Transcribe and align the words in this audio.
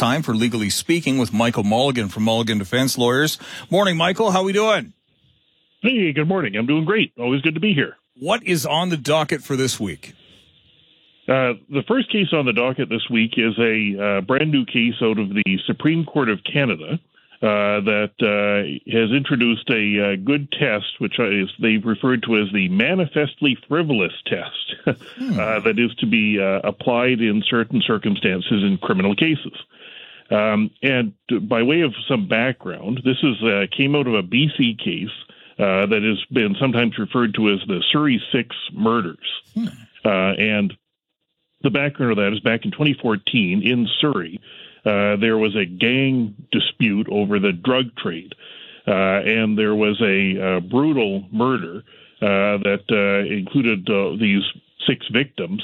time 0.00 0.22
for 0.22 0.34
Legally 0.34 0.70
Speaking 0.70 1.18
with 1.18 1.30
Michael 1.30 1.62
Mulligan 1.62 2.08
from 2.08 2.22
Mulligan 2.22 2.56
Defense 2.56 2.96
Lawyers. 2.96 3.36
Morning, 3.68 3.98
Michael. 3.98 4.30
How 4.30 4.42
we 4.42 4.54
doing? 4.54 4.94
Hey, 5.82 6.14
good 6.14 6.26
morning. 6.26 6.56
I'm 6.56 6.64
doing 6.64 6.86
great. 6.86 7.12
Always 7.18 7.42
good 7.42 7.52
to 7.52 7.60
be 7.60 7.74
here. 7.74 7.98
What 8.18 8.42
is 8.42 8.64
on 8.64 8.88
the 8.88 8.96
docket 8.96 9.42
for 9.42 9.56
this 9.56 9.78
week? 9.78 10.14
Uh, 11.28 11.52
the 11.68 11.82
first 11.86 12.10
case 12.10 12.28
on 12.32 12.46
the 12.46 12.54
docket 12.54 12.88
this 12.88 13.10
week 13.10 13.32
is 13.36 13.52
a 13.58 14.02
uh, 14.02 14.20
brand 14.22 14.50
new 14.50 14.64
case 14.64 14.94
out 15.02 15.18
of 15.18 15.28
the 15.28 15.58
Supreme 15.66 16.06
Court 16.06 16.30
of 16.30 16.38
Canada 16.50 16.98
uh, 17.42 17.84
that 17.84 18.12
uh, 18.20 18.90
has 18.90 19.10
introduced 19.12 19.68
a 19.68 20.14
uh, 20.14 20.16
good 20.16 20.50
test, 20.52 20.98
which 20.98 21.18
is 21.18 21.50
they've 21.60 21.84
referred 21.84 22.22
to 22.22 22.38
as 22.38 22.50
the 22.54 22.70
manifestly 22.70 23.54
frivolous 23.68 24.14
test, 24.24 24.98
hmm. 25.18 25.36
that 25.36 25.78
is 25.78 25.94
to 25.96 26.06
be 26.06 26.38
applied 26.64 27.20
in 27.20 27.42
certain 27.46 27.82
circumstances 27.86 28.62
in 28.64 28.78
criminal 28.80 29.14
cases. 29.14 29.52
Um, 30.30 30.70
and 30.82 31.14
by 31.48 31.62
way 31.62 31.80
of 31.80 31.92
some 32.08 32.28
background, 32.28 33.02
this 33.04 33.16
is 33.22 33.36
came 33.76 33.96
out 33.96 34.06
of 34.06 34.14
a 34.14 34.22
BC 34.22 34.78
case 34.78 35.10
that 35.58 36.02
has 36.02 36.24
been 36.32 36.56
sometimes 36.58 36.98
referred 36.98 37.34
to 37.34 37.50
as 37.50 37.60
the 37.66 37.82
Surrey 37.92 38.22
Six 38.32 38.54
murders. 38.72 39.18
Hmm. 39.54 39.66
and 40.04 40.72
the 41.62 41.70
background 41.70 42.12
of 42.12 42.18
that 42.18 42.32
is 42.32 42.40
back 42.40 42.64
in 42.64 42.70
2014 42.70 43.62
in 43.62 43.86
Surrey, 44.00 44.40
uh, 44.84 45.16
there 45.16 45.36
was 45.36 45.54
a 45.56 45.66
gang 45.66 46.34
dispute 46.52 47.06
over 47.10 47.38
the 47.38 47.52
drug 47.52 47.94
trade, 47.96 48.34
uh, 48.86 49.20
and 49.24 49.58
there 49.58 49.74
was 49.74 50.00
a 50.00 50.56
uh, 50.56 50.60
brutal 50.60 51.28
murder 51.30 51.82
uh, 52.22 52.56
that 52.64 52.84
uh, 52.90 53.30
included 53.32 53.86
these 54.18 54.42
six 54.86 55.06
victims. 55.12 55.62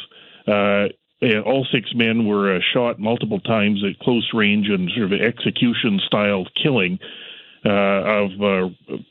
All 1.44 1.66
six 1.72 1.94
men 1.94 2.26
were 2.26 2.60
shot 2.72 2.98
multiple 2.98 3.40
times 3.40 3.82
at 3.84 3.98
close 4.00 4.28
range 4.34 4.68
and 4.68 4.90
sort 4.90 5.12
of 5.12 5.20
execution 5.20 6.00
style 6.06 6.46
killing 6.62 6.98
of 7.64 8.30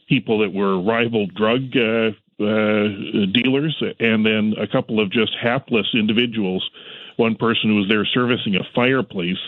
people 0.07 0.39
that 0.39 0.53
were 0.53 0.81
rival 0.81 1.27
drug 1.27 1.71
dealers, 1.71 3.83
and 3.99 4.25
then 4.25 4.53
a 4.59 4.67
couple 4.67 4.99
of 4.99 5.11
just 5.11 5.33
hapless 5.41 5.87
individuals. 5.93 6.69
One 7.17 7.35
person 7.35 7.69
who 7.69 7.77
was 7.77 7.87
there 7.87 8.05
servicing 8.05 8.55
a 8.55 8.63
fireplace 8.75 9.39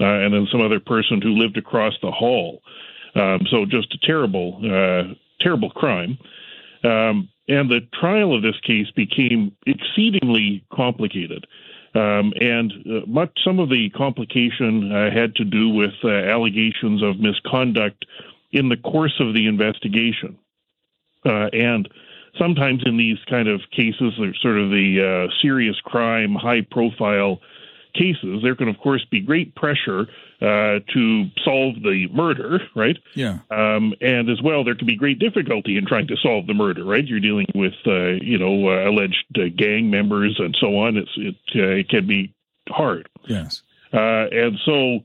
uh, 0.00 0.04
and 0.04 0.34
then 0.34 0.46
some 0.50 0.60
other 0.60 0.80
person 0.80 1.22
who 1.22 1.30
lived 1.30 1.56
across 1.56 1.94
the 2.02 2.10
hall. 2.10 2.62
Um, 3.14 3.42
so 3.50 3.64
just 3.64 3.94
a 3.94 3.98
terrible, 3.98 4.60
uh, 4.64 5.14
terrible 5.40 5.70
crime. 5.70 6.18
Um, 6.82 7.28
and 7.46 7.70
the 7.70 7.86
trial 7.92 8.34
of 8.34 8.42
this 8.42 8.58
case 8.60 8.90
became 8.90 9.54
exceedingly 9.66 10.64
complicated. 10.72 11.46
Um, 11.94 12.32
and 12.40 12.72
uh, 12.72 13.06
much 13.06 13.30
some 13.44 13.60
of 13.60 13.70
the 13.70 13.88
complication 13.90 14.90
uh, 14.90 15.10
had 15.12 15.36
to 15.36 15.44
do 15.44 15.68
with 15.68 15.94
uh, 16.02 16.08
allegations 16.08 17.02
of 17.02 17.20
misconduct 17.20 18.04
in 18.50 18.68
the 18.68 18.76
course 18.76 19.14
of 19.20 19.32
the 19.32 19.46
investigation. 19.46 20.36
Uh, 21.24 21.48
and 21.52 21.88
sometimes 22.36 22.82
in 22.84 22.96
these 22.96 23.18
kind 23.30 23.48
of 23.48 23.60
cases, 23.70 24.12
there's 24.18 24.40
sort 24.42 24.58
of 24.58 24.70
the 24.70 25.28
serious 25.40 25.78
crime, 25.84 26.34
high 26.34 26.62
profile 26.62 27.40
cases, 27.94 28.40
there 28.42 28.54
can, 28.54 28.68
of 28.68 28.78
course, 28.78 29.04
be 29.10 29.20
great 29.20 29.54
pressure 29.54 30.06
uh, 30.42 30.80
to 30.92 31.24
solve 31.44 31.76
the 31.82 32.08
murder, 32.12 32.60
right? 32.74 32.98
Yeah. 33.14 33.38
Um, 33.50 33.94
and 34.00 34.28
as 34.28 34.42
well, 34.42 34.64
there 34.64 34.74
can 34.74 34.86
be 34.86 34.96
great 34.96 35.18
difficulty 35.18 35.76
in 35.76 35.86
trying 35.86 36.08
to 36.08 36.16
solve 36.16 36.46
the 36.46 36.54
murder, 36.54 36.84
right? 36.84 37.06
You're 37.06 37.20
dealing 37.20 37.46
with, 37.54 37.74
uh, 37.86 38.20
you 38.20 38.38
know, 38.38 38.68
uh, 38.68 38.90
alleged 38.90 39.24
uh, 39.36 39.44
gang 39.56 39.90
members 39.90 40.36
and 40.38 40.56
so 40.60 40.76
on. 40.78 40.96
It's, 40.96 41.10
it, 41.16 41.36
uh, 41.56 41.80
it 41.80 41.88
can 41.88 42.06
be 42.06 42.34
hard. 42.68 43.08
Yes. 43.26 43.62
Uh, 43.92 44.26
and 44.32 44.58
so 44.64 44.96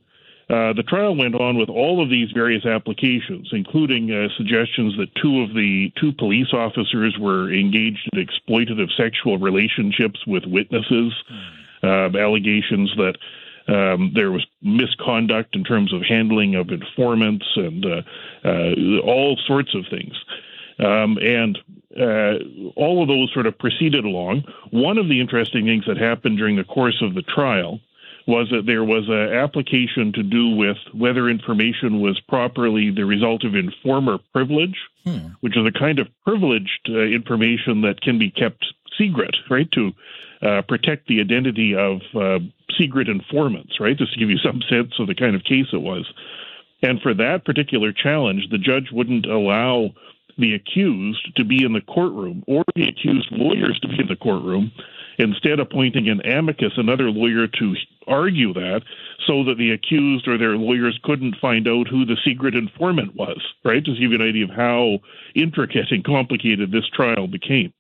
uh, 0.50 0.74
the 0.74 0.84
trial 0.88 1.16
went 1.16 1.36
on 1.36 1.58
with 1.58 1.70
all 1.70 2.02
of 2.02 2.10
these 2.10 2.32
various 2.32 2.66
applications, 2.66 3.50
including 3.52 4.12
uh, 4.12 4.28
suggestions 4.36 4.98
that 4.98 5.14
two 5.22 5.42
of 5.42 5.54
the 5.54 5.92
two 6.02 6.12
police 6.14 6.52
officers 6.54 7.16
were 7.20 7.54
engaged 7.54 8.10
in 8.12 8.26
exploitative 8.26 8.90
sexual 8.98 9.38
relationships 9.38 10.20
with 10.26 10.44
witnesses. 10.48 11.14
Mm 11.32 11.60
uh, 11.84 12.10
allegations 12.18 12.94
that 12.98 13.16
um, 13.68 14.12
there 14.16 14.32
was 14.32 14.46
misconduct 14.62 15.56
in 15.56 15.64
terms 15.64 15.94
of 15.94 16.02
handling 16.02 16.56
of 16.56 16.70
informants 16.70 17.46
and 17.56 17.86
uh, 17.86 18.02
uh, 18.44 19.00
all 19.04 19.38
sorts 19.46 19.76
of 19.76 19.86
things. 19.90 20.14
Um, 20.80 21.18
and 21.18 21.58
uh, 22.00 22.36
all 22.76 23.02
of 23.02 23.08
those 23.08 23.32
sort 23.34 23.48
of 23.48 23.58
proceeded 23.58 24.06
along. 24.06 24.44
One 24.72 24.98
of 24.98 25.10
the 25.10 25.20
interesting 25.20 25.66
things 25.66 25.86
that 25.88 25.98
happened 25.98 26.38
during 26.38 26.56
the 26.56 26.64
course 26.64 27.02
of 27.02 27.16
the 27.16 27.22
trial 27.24 27.80
was 28.28 28.48
that 28.52 28.68
there 28.68 28.84
was 28.84 29.10
an 29.10 29.34
application 29.34 30.14
to 30.14 30.22
do 30.22 30.50
with 30.50 30.78
whether 30.94 31.28
information 31.28 32.00
was 32.00 32.20
properly 32.28 32.92
the 32.92 33.06
result 33.06 33.44
of 33.44 33.56
informer 33.56 34.20
privilege, 34.32 34.78
hmm. 35.04 35.30
which 35.42 35.58
is 35.58 35.66
a 35.66 35.78
kind 35.78 35.98
of 35.98 36.08
privileged 36.24 36.88
uh, 36.90 37.00
information 37.00 37.82
that 37.82 38.00
can 38.02 38.20
be 38.20 38.30
kept 38.30 38.64
secret, 38.98 39.36
right? 39.50 39.70
To 39.74 39.92
uh, 40.42 40.62
protect 40.68 41.08
the 41.08 41.20
identity 41.20 41.76
of 41.76 42.02
uh, 42.16 42.40
secret 42.80 43.10
informants, 43.10 43.80
right? 43.80 43.98
Just 43.98 44.14
to 44.14 44.20
give 44.20 44.30
you 44.30 44.38
some 44.44 44.62
sense 44.70 44.94
of 45.00 45.08
the 45.08 45.16
kind 45.16 45.36
of 45.36 45.44
case 45.44 45.68
it 45.74 45.82
was. 45.82 46.12
And 46.82 47.02
for 47.02 47.14
that 47.14 47.44
particular 47.46 47.92
challenge, 47.92 48.48
the 48.52 48.58
judge 48.58 48.90
wouldn't 48.92 49.26
allow 49.26 49.90
the 50.38 50.56
accused 50.56 51.36
to 51.36 51.44
be 51.44 51.64
in 51.66 51.74
the 51.74 51.82
courtroom 51.82 52.44
or 52.48 52.64
the 52.76 52.88
accused 52.88 53.28
lawyers 53.32 53.78
to 53.82 53.90
be 53.90 54.00
in 54.00 54.08
the 54.08 54.16
courtroom, 54.16 54.72
instead 55.18 55.60
appointing 55.60 56.08
an 56.08 56.22
amicus, 56.26 56.72
another 56.78 57.12
lawyer, 57.12 57.48
to 57.48 57.76
argue 58.08 58.54
that 58.54 58.82
so 59.28 59.44
that 59.44 59.58
the 59.58 59.72
accused 59.72 60.28
or 60.28 60.38
their 60.38 60.56
lawyers 60.56 60.98
couldn't 61.04 61.36
find 61.42 61.68
out 61.68 61.88
who 61.88 62.06
the 62.06 62.18
secret 62.26 62.56
informant 62.56 63.16
was, 63.16 63.42
right? 63.66 63.84
Just 63.84 63.98
to 63.98 64.02
give 64.02 64.12
you 64.12 64.24
an 64.24 64.28
idea 64.28 64.46
of 64.46 64.52
how 64.52 65.00
intricate 65.36 65.92
and 65.92 66.04
complicated 66.04 66.72
this 66.72 66.88
trial 66.96 67.28
became. 67.28 67.74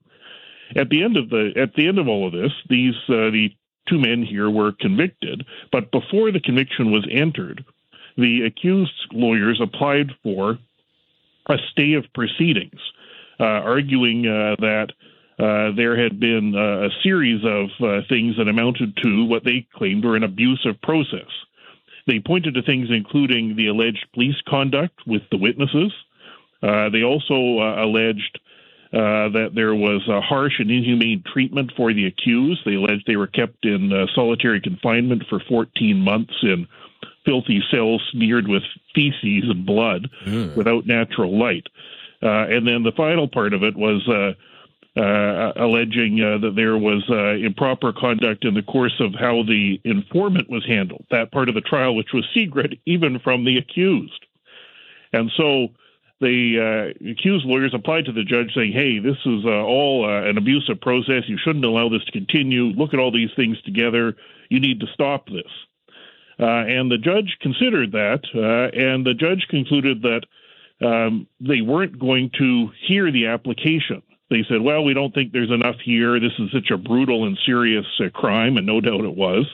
At 0.76 0.90
the 0.90 1.04
end 1.04 1.18
of 1.18 1.30
the 1.30 1.54
at 1.56 1.74
the 1.76 1.88
end 1.88 1.98
of 1.98 2.08
all 2.08 2.28
of 2.28 2.34
this, 2.34 2.52
these 2.70 2.96
uh, 3.08 3.32
the 3.32 3.50
two 3.88 4.00
men 4.00 4.24
here 4.24 4.50
were 4.50 4.72
convicted, 4.80 5.46
but 5.72 5.92
before 5.92 6.32
the 6.32 6.40
conviction 6.40 6.92
was 6.92 7.08
entered, 7.12 7.66
the 8.18 8.44
accused 8.46 8.94
lawyers 9.12 9.60
applied 9.62 10.12
for 10.22 10.60
a 11.50 11.58
stay 11.72 11.94
of 11.94 12.06
proceedings, 12.14 12.80
uh, 13.40 13.44
arguing 13.44 14.28
uh, 14.28 14.56
that 14.60 14.90
uh, 15.40 15.72
there 15.76 16.02
had 16.02 16.20
been 16.20 16.54
uh, 16.56 16.88
a 16.88 16.90
series 17.02 17.44
of 17.46 17.70
uh, 17.82 18.02
things 18.10 18.38
that 18.38 18.48
amounted 18.48 18.96
to 18.98 19.26
what 19.26 19.44
they 19.44 19.66
claimed 19.74 20.04
were 20.04 20.16
an 20.16 20.24
abusive 20.24 20.80
process. 20.84 21.30
They 22.08 22.20
pointed 22.20 22.56
to 22.56 22.62
things 22.62 22.90
including 22.92 23.56
the 23.56 23.68
alleged 23.68 24.06
police 24.14 24.36
conduct 24.48 25.00
with 25.08 25.22
the 25.32 25.38
witnesses. 25.38 25.94
they 26.62 27.04
also 27.04 27.60
alleged 27.82 28.40
uh, 28.92 29.30
that 29.30 29.52
there 29.54 29.76
was 29.76 30.02
a 30.08 30.20
harsh 30.20 30.60
and 30.60 30.72
inhumane 30.72 31.24
treatment 31.32 31.72
for 31.78 31.94
the 31.94 32.08
accused. 32.08 32.62
They 32.66 32.74
alleged 32.74 33.04
they 33.06 33.18
were 33.18 33.28
kept 33.28 33.66
in 33.66 33.94
uh, 33.94 34.08
solitary 34.16 34.62
confinement 34.62 35.24
for 35.30 35.40
14 35.48 36.00
months 36.00 36.34
in 36.42 36.68
filthy 37.26 37.62
cells 37.70 38.02
smeared 38.12 38.48
with 38.48 38.64
feces 38.96 39.44
and 39.50 39.66
blood 39.66 40.10
mm. 40.26 40.56
without 40.56 40.88
natural 40.88 41.38
light. 41.38 41.68
Uh, 42.22 42.50
and 42.50 42.68
then 42.68 42.84
the 42.84 42.92
final 42.98 43.28
part 43.28 43.54
of 43.54 43.64
it 43.64 43.76
was 43.76 44.08
uh, 44.10 44.34
uh, 45.00 45.54
alleging 45.56 46.20
uh, 46.22 46.40
that 46.40 46.56
there 46.56 46.78
was 46.78 47.04
improper 47.42 47.94
conduct 47.94 48.44
in 48.44 48.56
the 48.56 48.64
course 48.64 49.00
of 49.00 49.14
how 49.14 49.44
the 49.44 49.80
informant 49.84 50.50
was 50.50 50.66
handled, 50.66 51.06
that 51.12 51.32
part 51.32 51.48
of 51.48 51.56
the 51.56 51.62
trial 51.62 51.96
which 51.96 52.12
was 52.14 52.28
secret 52.34 52.80
even 52.86 53.20
from 53.20 53.46
the 53.46 53.58
accused. 53.58 54.26
And 55.14 55.32
so 55.38 55.70
the 56.20 56.94
uh, 57.00 57.10
accused 57.12 57.46
lawyers 57.46 57.74
applied 57.74 58.06
to 58.06 58.12
the 58.12 58.24
judge 58.24 58.54
saying, 58.54 58.74
hey, 58.74 59.00
this 59.00 59.18
is 59.26 59.46
uh, 59.46 59.64
all 59.64 60.06
uh, 60.06 60.30
an 60.30 60.38
abusive 60.38 60.82
process. 60.82 61.24
You 61.28 61.38
shouldn't 61.44 61.66
allow 61.66 61.90
this 61.90 62.04
to 62.06 62.12
continue. 62.12 62.66
Look 62.66 62.94
at 62.94 63.00
all 63.00 63.12
these 63.12 63.30
things 63.36 63.62
together. 63.62 64.16
You 64.50 64.60
need 64.60 64.82
to 64.82 64.88
stop 64.94 65.28
this. 65.28 65.52
Uh, 66.40 66.46
and 66.46 66.90
the 66.90 66.98
judge 66.98 67.38
considered 67.42 67.92
that, 67.92 68.22
uh, 68.34 68.76
and 68.78 69.06
the 69.06 69.14
judge 69.14 69.46
concluded 69.50 70.02
that 70.04 70.24
um, 70.86 71.28
they 71.42 71.62
weren't 71.62 72.00
going 72.00 72.32
to 72.40 72.70
hear 72.88 73.12
the 73.12 73.28
application. 73.28 74.02
They 74.30 74.46
said, 74.48 74.62
well, 74.62 74.84
we 74.84 74.94
don't 74.94 75.14
think 75.14 75.32
there's 75.32 75.52
enough 75.52 75.76
here. 75.84 76.20
This 76.20 76.32
is 76.40 76.52
such 76.54 76.72
a 76.72 76.78
brutal 76.78 77.26
and 77.26 77.38
serious 77.46 77.86
uh, 78.00 78.10
crime, 78.10 78.58
and 78.58 78.66
no 78.66 78.80
doubt 78.80 79.02
it 79.02 79.16
was. 79.16 79.46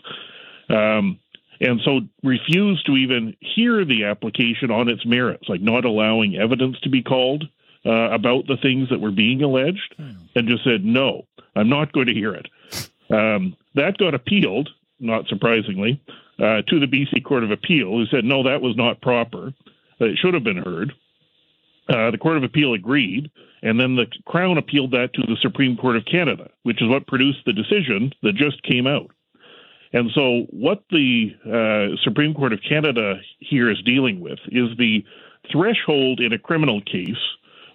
Um, 0.70 1.20
and 1.60 1.80
so 1.84 2.02
refused 2.24 2.86
to 2.86 2.94
even 2.94 3.36
hear 3.40 3.86
the 3.86 4.06
application 4.06 4.72
on 4.72 4.90
its 4.90 5.06
merits, 5.06 5.48
like 5.48 5.62
not 5.62 5.86
allowing 5.86 6.36
evidence 6.36 6.80
to 6.82 6.90
be 6.90 7.02
called 7.02 7.46
uh, 7.86 8.12
about 8.12 8.48
the 8.48 8.58
things 8.58 8.90
that 8.90 9.00
were 9.00 9.12
being 9.12 9.42
alleged, 9.44 9.96
hmm. 9.98 10.12
and 10.36 10.48
just 10.48 10.64
said, 10.64 10.84
no, 10.84 11.26
I'm 11.56 11.70
not 11.70 11.94
going 11.94 12.08
to 12.08 12.14
hear 12.14 12.34
it. 12.34 12.48
Um, 13.10 13.56
that 13.76 13.98
got 13.98 14.16
appealed, 14.16 14.70
not 15.00 15.28
surprisingly, 15.28 16.02
uh, 16.40 16.62
to 16.68 16.80
the 16.80 16.88
BC 16.88 17.24
Court 17.24 17.44
of 17.44 17.52
Appeal, 17.52 17.92
who 17.92 18.06
said, 18.08 18.26
no, 18.26 18.44
that 18.44 18.62
was 18.62 18.76
not 18.76 19.02
proper. 19.02 19.54
It 20.00 20.18
should 20.18 20.34
have 20.34 20.44
been 20.44 20.58
heard. 20.58 20.94
Uh, 21.88 22.12
the 22.12 22.18
Court 22.18 22.38
of 22.38 22.44
Appeal 22.44 22.74
agreed, 22.74 23.30
and 23.62 23.80
then 23.80 23.96
the 23.96 24.08
Crown 24.26 24.58
appealed 24.58 24.92
that 24.92 25.14
to 25.14 25.22
the 25.22 25.38
Supreme 25.42 25.78
Court 25.78 25.96
of 25.96 26.06
Canada, 26.06 26.50
which 26.64 26.82
is 26.82 26.90
what 26.90 27.08
produced 27.08 27.40
the 27.46 27.54
decision 27.54 28.12
that 28.24 28.36
just 28.36 28.62
came 28.64 28.88
out. 28.88 29.12
And 29.96 30.12
so, 30.14 30.46
what 30.50 30.84
the 30.92 31.32
uh, 31.46 31.96
Supreme 32.04 32.34
Court 32.34 32.52
of 32.52 32.60
Canada 32.68 33.16
here 33.40 33.72
is 33.72 33.82
dealing 33.86 34.20
with 34.20 34.40
is 34.48 34.68
the 34.78 35.06
threshold 35.50 36.20
in 36.20 36.34
a 36.34 36.38
criminal 36.38 36.82
case 36.82 37.16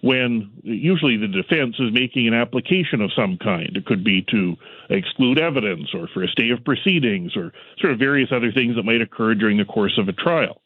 when 0.03 0.51
usually 0.63 1.17
the 1.17 1.29
defense 1.29 1.77
is 1.79 1.95
making 1.95 2.29
an 2.29 2.35
application 2.35 3.01
of 3.01 3.11
some 3.17 3.39
kind. 3.43 3.75
It 3.75 3.87
could 3.87 4.05
be 4.05 4.23
to 4.33 4.55
exclude 4.91 5.39
evidence 5.39 5.89
or 5.95 6.09
for 6.13 6.23
a 6.23 6.29
stay 6.29 6.51
of 6.51 6.63
proceedings 6.63 7.35
or 7.37 7.53
sort 7.81 7.95
of 7.95 7.99
various 7.99 8.29
other 8.31 8.53
things 8.53 8.77
that 8.77 8.83
might 8.83 9.01
occur 9.01 9.35
during 9.35 9.57
the 9.57 9.65
course 9.65 9.99
of 9.99 10.07
a 10.09 10.13
trial. 10.13 10.61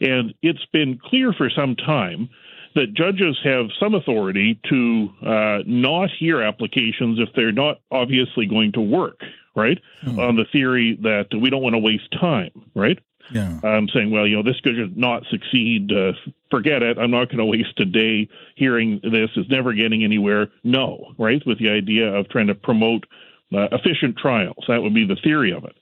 And 0.00 0.32
it's 0.40 0.64
been 0.72 0.98
clear 1.04 1.34
for 1.34 1.50
some 1.50 1.76
time 1.76 2.30
that 2.74 2.94
judges 2.94 3.36
have 3.44 3.66
some 3.78 3.94
authority 3.94 4.58
to 4.70 5.08
uh, 5.20 5.58
not 5.66 6.08
hear 6.18 6.40
applications 6.40 7.18
if 7.18 7.28
they're 7.36 7.52
not 7.52 7.80
obviously 7.90 8.46
going 8.46 8.72
to 8.72 8.80
work, 8.80 9.20
right? 9.58 9.78
Hmm. 10.00 10.18
On 10.18 10.36
the 10.36 10.46
theory 10.50 10.98
that 11.02 11.26
we 11.38 11.50
don't 11.50 11.62
want 11.62 11.74
to 11.74 11.78
waste 11.78 12.10
time, 12.18 12.70
right? 12.74 12.98
Yeah. 13.30 13.60
I'm 13.62 13.88
saying, 13.88 14.10
well, 14.10 14.26
you 14.26 14.36
know, 14.36 14.42
this 14.42 14.60
could 14.60 14.96
not 14.96 15.24
succeed. 15.30 15.92
Uh, 15.92 16.12
forget 16.50 16.82
it. 16.82 16.98
I'm 16.98 17.10
not 17.10 17.26
going 17.28 17.38
to 17.38 17.44
waste 17.44 17.78
a 17.78 17.84
day 17.84 18.28
hearing 18.56 19.00
this. 19.02 19.30
It's 19.36 19.50
never 19.50 19.74
getting 19.74 20.02
anywhere. 20.02 20.48
No, 20.64 21.12
right? 21.18 21.42
With 21.44 21.58
the 21.58 21.68
idea 21.68 22.14
of 22.14 22.28
trying 22.30 22.46
to 22.46 22.54
promote 22.54 23.04
uh, 23.52 23.68
efficient 23.72 24.16
trials. 24.16 24.64
That 24.68 24.82
would 24.82 24.94
be 24.94 25.06
the 25.06 25.16
theory 25.22 25.52
of 25.52 25.64
it. 25.64 25.76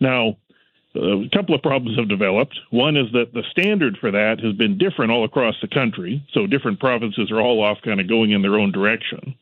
Now, 0.00 0.36
a 0.94 1.28
couple 1.32 1.54
of 1.54 1.62
problems 1.62 1.98
have 1.98 2.08
developed. 2.08 2.58
One 2.70 2.96
is 2.96 3.10
that 3.12 3.32
the 3.34 3.42
standard 3.50 3.98
for 3.98 4.10
that 4.10 4.40
has 4.40 4.54
been 4.54 4.78
different 4.78 5.10
all 5.12 5.24
across 5.24 5.54
the 5.60 5.68
country. 5.68 6.24
So 6.32 6.46
different 6.46 6.80
provinces 6.80 7.30
are 7.30 7.40
all 7.40 7.62
off 7.62 7.78
kind 7.84 8.00
of 8.00 8.08
going 8.08 8.30
in 8.30 8.42
their 8.42 8.54
own 8.54 8.72
direction. 8.72 9.34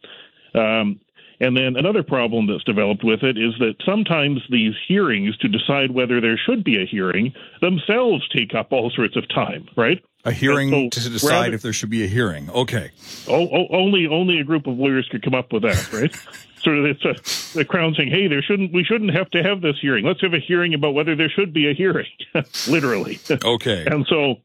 Um, 0.55 1.01
and 1.41 1.57
then 1.57 1.77
another 1.77 2.03
problem 2.03 2.47
that's 2.47 2.65
developed 2.65 3.05
with 3.05 3.23
it 3.23 3.37
is 3.37 3.55
that 3.59 3.75
sometimes 3.85 4.41
these 4.51 4.75
hearings 4.87 5.37
to 5.39 5.49
decide 5.49 5.91
whether 5.91 6.21
there 6.21 6.39
should 6.39 6.65
be 6.65 6.83
a 6.83 6.87
hearing 6.87 7.33
themselves 7.61 8.27
take 8.29 8.55
up 8.55 8.73
all 8.73 8.91
sorts 8.91 9.17
of 9.17 9.29
time, 9.29 9.69
right? 9.77 10.03
A 10.25 10.33
hearing 10.33 10.71
so 10.71 11.01
to 11.01 11.11
decide 11.11 11.31
rather, 11.31 11.55
if 11.55 11.63
there 11.63 11.73
should 11.73 11.91
be 11.91 12.03
a 12.03 12.07
hearing. 12.07 12.49
Okay. 12.51 12.91
Oh, 13.29 13.47
oh, 13.53 13.67
only 13.71 14.07
only 14.07 14.41
a 14.41 14.45
group 14.45 14.67
of 14.67 14.79
lawyers 14.79 15.07
could 15.11 15.23
come 15.23 15.35
up 15.35 15.53
with 15.53 15.63
that, 15.63 15.93
right? 15.93 16.15
sort 16.65 16.79
of 16.79 16.87
it's 16.87 17.05
a, 17.05 17.59
the 17.59 17.65
crown 17.65 17.95
saying, 17.97 18.11
"Hey, 18.11 18.27
there 18.27 18.43
shouldn't 18.43 18.73
we 18.73 18.85
shouldn't 18.85 19.15
have 19.15 19.31
to 19.31 19.43
have 19.43 19.61
this 19.61 19.77
hearing. 19.81 20.05
Let's 20.05 20.23
have 20.23 20.33
a 20.33 20.41
hearing 20.41 20.75
about 20.75 20.95
whether 20.95 21.15
there 21.15 21.29
should 21.29 21.53
be 21.53 21.71
a 21.71 21.75
hearing." 21.75 22.07
Literally. 22.69 23.21
Okay. 23.31 23.85
and 23.87 24.07
so 24.09 24.37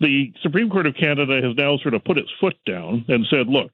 the 0.00 0.32
Supreme 0.42 0.68
Court 0.68 0.86
of 0.86 0.94
Canada 0.94 1.40
has 1.42 1.56
now 1.56 1.78
sort 1.78 1.94
of 1.94 2.04
put 2.04 2.18
its 2.18 2.30
foot 2.40 2.56
down 2.66 3.06
and 3.08 3.26
said, 3.30 3.48
"Look, 3.48 3.72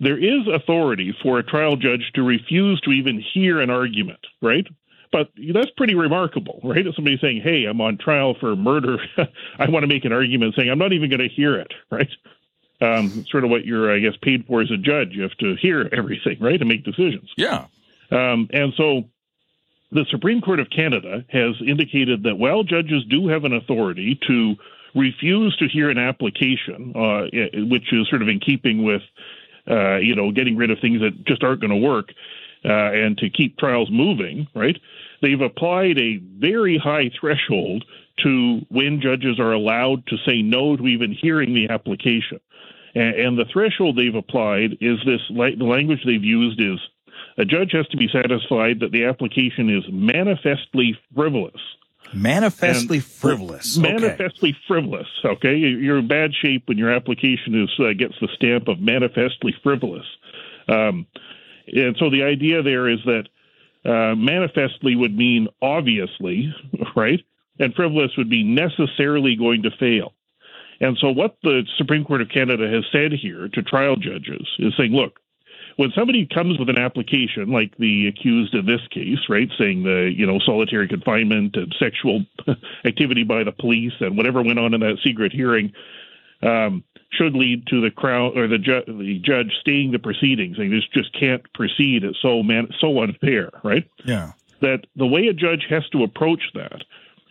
there 0.00 0.18
is 0.18 0.46
authority 0.52 1.14
for 1.22 1.38
a 1.38 1.42
trial 1.42 1.76
judge 1.76 2.10
to 2.14 2.22
refuse 2.22 2.80
to 2.82 2.90
even 2.90 3.22
hear 3.34 3.60
an 3.60 3.70
argument, 3.70 4.20
right? 4.40 4.66
But 5.10 5.30
that's 5.54 5.70
pretty 5.76 5.94
remarkable, 5.94 6.60
right? 6.62 6.86
If 6.86 6.94
somebody 6.94 7.18
saying, 7.20 7.40
"Hey, 7.42 7.64
I'm 7.64 7.80
on 7.80 7.96
trial 7.96 8.36
for 8.38 8.54
murder. 8.54 8.98
I 9.58 9.68
want 9.68 9.82
to 9.82 9.86
make 9.86 10.04
an 10.04 10.12
argument," 10.12 10.54
saying, 10.56 10.70
"I'm 10.70 10.78
not 10.78 10.92
even 10.92 11.08
going 11.08 11.20
to 11.20 11.28
hear 11.28 11.58
it," 11.58 11.72
right? 11.90 12.10
Um, 12.80 13.24
sort 13.30 13.44
of 13.44 13.50
what 13.50 13.64
you're, 13.64 13.92
I 13.92 13.98
guess, 13.98 14.14
paid 14.22 14.46
for 14.46 14.60
as 14.60 14.70
a 14.70 14.76
judge. 14.76 15.08
You 15.12 15.22
have 15.22 15.36
to 15.38 15.56
hear 15.56 15.88
everything, 15.92 16.36
right, 16.40 16.58
to 16.58 16.64
make 16.64 16.84
decisions. 16.84 17.28
Yeah. 17.36 17.66
Um, 18.10 18.48
and 18.52 18.72
so 18.76 19.04
the 19.90 20.04
Supreme 20.10 20.40
Court 20.40 20.60
of 20.60 20.68
Canada 20.70 21.24
has 21.30 21.56
indicated 21.66 22.22
that 22.24 22.36
while 22.36 22.62
judges 22.62 23.04
do 23.08 23.28
have 23.28 23.44
an 23.44 23.52
authority 23.52 24.18
to 24.28 24.54
refuse 24.94 25.56
to 25.56 25.68
hear 25.68 25.90
an 25.90 25.98
application, 25.98 26.92
uh, 26.94 27.26
which 27.68 27.92
is 27.92 28.08
sort 28.08 28.22
of 28.22 28.28
in 28.28 28.40
keeping 28.40 28.84
with 28.84 29.02
uh, 29.70 29.96
you 29.96 30.14
know, 30.14 30.32
getting 30.32 30.56
rid 30.56 30.70
of 30.70 30.78
things 30.80 31.00
that 31.00 31.24
just 31.26 31.42
aren't 31.42 31.60
going 31.60 31.70
to 31.70 31.76
work, 31.76 32.10
uh, 32.64 32.92
and 32.92 33.16
to 33.18 33.30
keep 33.30 33.56
trials 33.58 33.88
moving, 33.90 34.46
right? 34.54 34.78
They've 35.22 35.40
applied 35.40 35.98
a 35.98 36.18
very 36.38 36.78
high 36.78 37.10
threshold 37.18 37.84
to 38.24 38.60
when 38.68 39.00
judges 39.00 39.38
are 39.38 39.52
allowed 39.52 40.06
to 40.08 40.16
say 40.26 40.42
no 40.42 40.76
to 40.76 40.86
even 40.86 41.12
hearing 41.12 41.54
the 41.54 41.68
application. 41.70 42.40
And, 42.94 43.14
and 43.14 43.38
the 43.38 43.44
threshold 43.52 43.96
they've 43.96 44.14
applied 44.14 44.78
is 44.80 44.98
this 45.04 45.20
the 45.28 45.64
language 45.64 46.00
they've 46.04 46.22
used 46.22 46.60
is 46.60 46.78
a 47.36 47.44
judge 47.44 47.70
has 47.72 47.86
to 47.88 47.96
be 47.96 48.08
satisfied 48.08 48.80
that 48.80 48.90
the 48.92 49.04
application 49.04 49.70
is 49.70 49.84
manifestly 49.90 50.98
frivolous. 51.14 51.60
Manifestly 52.14 52.98
and 52.98 53.06
frivolous. 53.06 53.76
Manifestly 53.76 54.50
okay. 54.50 54.58
frivolous. 54.66 55.06
Okay, 55.24 55.56
you're 55.56 55.98
in 55.98 56.08
bad 56.08 56.30
shape 56.34 56.64
when 56.66 56.78
your 56.78 56.90
application 56.90 57.62
is 57.62 57.70
uh, 57.78 57.92
gets 57.98 58.14
the 58.20 58.28
stamp 58.34 58.68
of 58.68 58.80
manifestly 58.80 59.54
frivolous. 59.62 60.06
Um, 60.68 61.06
and 61.66 61.96
so 61.98 62.10
the 62.10 62.22
idea 62.22 62.62
there 62.62 62.88
is 62.88 62.98
that 63.04 63.24
uh, 63.84 64.14
manifestly 64.14 64.96
would 64.96 65.16
mean 65.16 65.48
obviously, 65.62 66.54
right? 66.96 67.20
And 67.58 67.74
frivolous 67.74 68.12
would 68.16 68.30
be 68.30 68.44
necessarily 68.44 69.36
going 69.36 69.62
to 69.62 69.70
fail. 69.78 70.12
And 70.80 70.96
so 71.00 71.10
what 71.10 71.36
the 71.42 71.62
Supreme 71.76 72.04
Court 72.04 72.22
of 72.22 72.28
Canada 72.28 72.68
has 72.68 72.84
said 72.92 73.12
here 73.12 73.48
to 73.48 73.62
trial 73.62 73.96
judges 73.96 74.46
is 74.58 74.74
saying, 74.76 74.92
look, 74.92 75.18
when 75.78 75.92
somebody 75.94 76.26
comes 76.26 76.58
with 76.58 76.68
an 76.68 76.78
application 76.78 77.52
like 77.52 77.76
the 77.78 78.08
accused 78.08 78.52
in 78.52 78.66
this 78.66 78.80
case, 78.90 79.20
right, 79.28 79.48
saying 79.56 79.84
the 79.84 80.12
you 80.14 80.26
know 80.26 80.40
solitary 80.44 80.88
confinement 80.88 81.54
and 81.56 81.72
sexual 81.78 82.24
activity 82.84 83.22
by 83.22 83.44
the 83.44 83.52
police 83.52 83.92
and 84.00 84.16
whatever 84.16 84.42
went 84.42 84.58
on 84.58 84.74
in 84.74 84.80
that 84.80 84.98
secret 85.04 85.32
hearing 85.32 85.72
um, 86.42 86.82
should 87.12 87.32
lead 87.34 87.64
to 87.68 87.80
the 87.80 87.92
crown 87.92 88.36
or 88.36 88.48
the, 88.48 88.58
ju- 88.58 88.82
the 88.88 89.20
judge 89.24 89.52
staying 89.60 89.92
the 89.92 90.00
proceedings, 90.00 90.56
saying 90.56 90.72
this 90.72 90.82
just 90.92 91.16
can't 91.18 91.42
proceed. 91.54 92.02
It's 92.02 92.18
so 92.20 92.42
man 92.42 92.66
so 92.80 93.00
unfair, 93.00 93.50
right? 93.62 93.88
Yeah. 94.04 94.32
That 94.60 94.80
the 94.96 95.06
way 95.06 95.28
a 95.28 95.32
judge 95.32 95.64
has 95.70 95.88
to 95.90 96.02
approach 96.02 96.42
that 96.54 96.82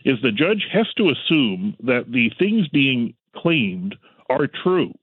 is 0.06 0.16
the 0.22 0.32
judge 0.32 0.66
has 0.72 0.86
to 0.96 1.10
assume 1.10 1.76
that 1.80 2.10
the 2.10 2.32
things 2.38 2.66
being 2.68 3.12
claimed 3.36 3.94
are 4.30 4.46
true, 4.46 4.94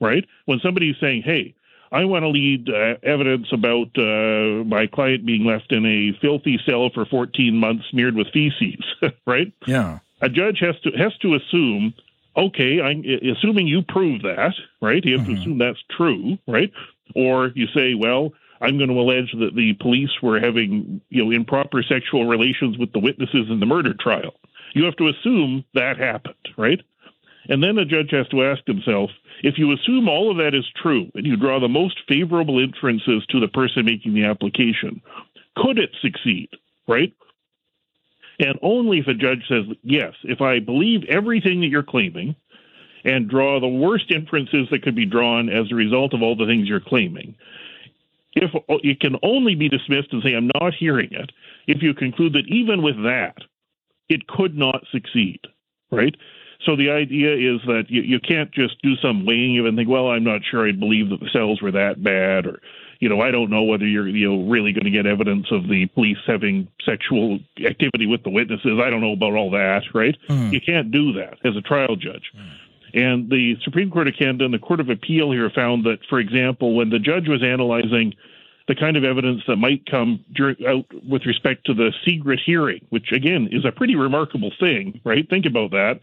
right? 0.00 0.24
When 0.46 0.58
somebody's 0.58 0.96
saying, 1.00 1.22
"Hey," 1.24 1.54
I 1.92 2.04
want 2.04 2.22
to 2.22 2.28
lead 2.28 2.68
uh, 2.68 2.94
evidence 3.02 3.48
about 3.52 3.88
uh, 3.98 4.64
my 4.64 4.86
client 4.86 5.26
being 5.26 5.44
left 5.44 5.72
in 5.72 5.84
a 5.84 6.16
filthy 6.20 6.58
cell 6.64 6.90
for 6.94 7.04
14 7.04 7.56
months 7.56 7.84
smeared 7.90 8.14
with 8.14 8.28
feces, 8.32 8.84
right? 9.26 9.52
Yeah. 9.66 9.98
A 10.20 10.28
judge 10.28 10.58
has 10.60 10.78
to 10.82 10.90
has 10.92 11.16
to 11.22 11.34
assume, 11.34 11.94
okay, 12.36 12.80
I'm 12.80 13.02
assuming 13.32 13.66
you 13.66 13.82
prove 13.82 14.22
that, 14.22 14.52
right? 14.80 15.04
You 15.04 15.18
have 15.18 15.26
mm-hmm. 15.26 15.34
to 15.34 15.40
assume 15.40 15.58
that's 15.58 15.82
true, 15.96 16.38
right? 16.46 16.70
Or 17.16 17.50
you 17.54 17.66
say, 17.74 17.94
well, 17.94 18.32
I'm 18.60 18.76
going 18.76 18.90
to 18.90 19.00
allege 19.00 19.32
that 19.38 19.54
the 19.56 19.72
police 19.80 20.10
were 20.22 20.38
having, 20.38 21.00
you 21.08 21.24
know, 21.24 21.30
improper 21.30 21.82
sexual 21.82 22.26
relations 22.26 22.76
with 22.76 22.92
the 22.92 22.98
witnesses 23.00 23.46
in 23.48 23.58
the 23.58 23.66
murder 23.66 23.94
trial. 23.98 24.34
You 24.74 24.84
have 24.84 24.96
to 24.96 25.08
assume 25.08 25.64
that 25.74 25.96
happened, 25.96 26.36
right? 26.56 26.80
And 27.48 27.62
then 27.62 27.78
a 27.78 27.84
judge 27.84 28.10
has 28.10 28.28
to 28.28 28.44
ask 28.44 28.60
himself, 28.66 29.10
if 29.42 29.54
you 29.56 29.72
assume 29.72 30.08
all 30.08 30.30
of 30.30 30.36
that 30.36 30.54
is 30.54 30.66
true 30.82 31.10
and 31.14 31.26
you 31.26 31.36
draw 31.36 31.58
the 31.58 31.68
most 31.68 31.98
favorable 32.06 32.58
inferences 32.58 33.24
to 33.30 33.40
the 33.40 33.48
person 33.48 33.86
making 33.86 34.14
the 34.14 34.24
application, 34.24 35.00
could 35.56 35.78
it 35.78 35.90
succeed, 36.02 36.50
right? 36.86 37.12
And 38.38 38.58
only 38.62 38.98
if 38.98 39.06
a 39.06 39.14
judge 39.14 39.42
says, 39.48 39.64
yes, 39.82 40.14
if 40.24 40.40
I 40.40 40.60
believe 40.60 41.04
everything 41.08 41.60
that 41.60 41.68
you're 41.68 41.82
claiming 41.82 42.36
and 43.04 43.28
draw 43.28 43.60
the 43.60 43.68
worst 43.68 44.10
inferences 44.10 44.68
that 44.70 44.82
could 44.82 44.94
be 44.94 45.06
drawn 45.06 45.48
as 45.48 45.70
a 45.70 45.74
result 45.74 46.14
of 46.14 46.22
all 46.22 46.36
the 46.36 46.46
things 46.46 46.68
you're 46.68 46.80
claiming, 46.80 47.34
if 48.34 48.50
it 48.68 49.00
can 49.00 49.16
only 49.22 49.54
be 49.54 49.68
dismissed 49.68 50.12
and 50.12 50.22
say, 50.22 50.34
I'm 50.34 50.50
not 50.60 50.74
hearing 50.78 51.08
it, 51.10 51.30
if 51.66 51.82
you 51.82 51.94
conclude 51.94 52.34
that 52.34 52.46
even 52.46 52.82
with 52.82 52.96
that, 53.04 53.36
it 54.08 54.26
could 54.26 54.56
not 54.56 54.84
succeed, 54.92 55.40
right? 55.90 56.14
So 56.64 56.76
the 56.76 56.90
idea 56.90 57.32
is 57.32 57.60
that 57.66 57.84
you, 57.88 58.02
you 58.02 58.20
can't 58.20 58.52
just 58.52 58.80
do 58.82 58.94
some 58.96 59.24
weighing 59.24 59.58
of 59.58 59.64
it 59.64 59.68
and 59.68 59.78
think, 59.78 59.88
well, 59.88 60.08
I'm 60.08 60.24
not 60.24 60.42
sure 60.50 60.68
I 60.68 60.72
believe 60.72 61.08
that 61.10 61.20
the 61.20 61.30
cells 61.32 61.62
were 61.62 61.72
that 61.72 62.02
bad, 62.02 62.46
or 62.46 62.60
you 63.00 63.08
know, 63.08 63.22
I 63.22 63.30
don't 63.30 63.48
know 63.48 63.62
whether 63.62 63.86
you're 63.86 64.08
you 64.08 64.28
know 64.28 64.48
really 64.48 64.72
going 64.72 64.84
to 64.84 64.90
get 64.90 65.06
evidence 65.06 65.46
of 65.50 65.68
the 65.68 65.86
police 65.94 66.18
having 66.26 66.68
sexual 66.84 67.38
activity 67.66 68.06
with 68.06 68.22
the 68.24 68.30
witnesses. 68.30 68.78
I 68.82 68.90
don't 68.90 69.00
know 69.00 69.12
about 69.12 69.34
all 69.34 69.50
that, 69.52 69.82
right? 69.94 70.16
Mm. 70.28 70.52
You 70.52 70.60
can't 70.60 70.92
do 70.92 71.14
that 71.14 71.38
as 71.44 71.56
a 71.56 71.62
trial 71.62 71.96
judge. 71.96 72.30
Mm. 72.36 72.50
And 72.92 73.30
the 73.30 73.54
Supreme 73.62 73.90
Court 73.90 74.08
of 74.08 74.14
Canada 74.18 74.44
and 74.44 74.52
the 74.52 74.58
Court 74.58 74.80
of 74.80 74.90
Appeal 74.90 75.30
here 75.30 75.50
found 75.54 75.84
that, 75.84 75.98
for 76.08 76.18
example, 76.18 76.74
when 76.74 76.90
the 76.90 76.98
judge 76.98 77.28
was 77.28 77.42
analyzing 77.42 78.14
the 78.68 78.74
kind 78.74 78.96
of 78.96 79.04
evidence 79.04 79.42
that 79.48 79.56
might 79.56 79.86
come 79.90 80.24
out 80.68 80.84
with 81.08 81.24
respect 81.24 81.66
to 81.66 81.74
the 81.74 81.92
secret 82.04 82.40
hearing, 82.44 82.84
which 82.90 83.12
again 83.12 83.48
is 83.50 83.64
a 83.64 83.72
pretty 83.72 83.96
remarkable 83.96 84.52
thing, 84.60 85.00
right? 85.04 85.28
Think 85.28 85.46
about 85.46 85.70
that 85.70 86.00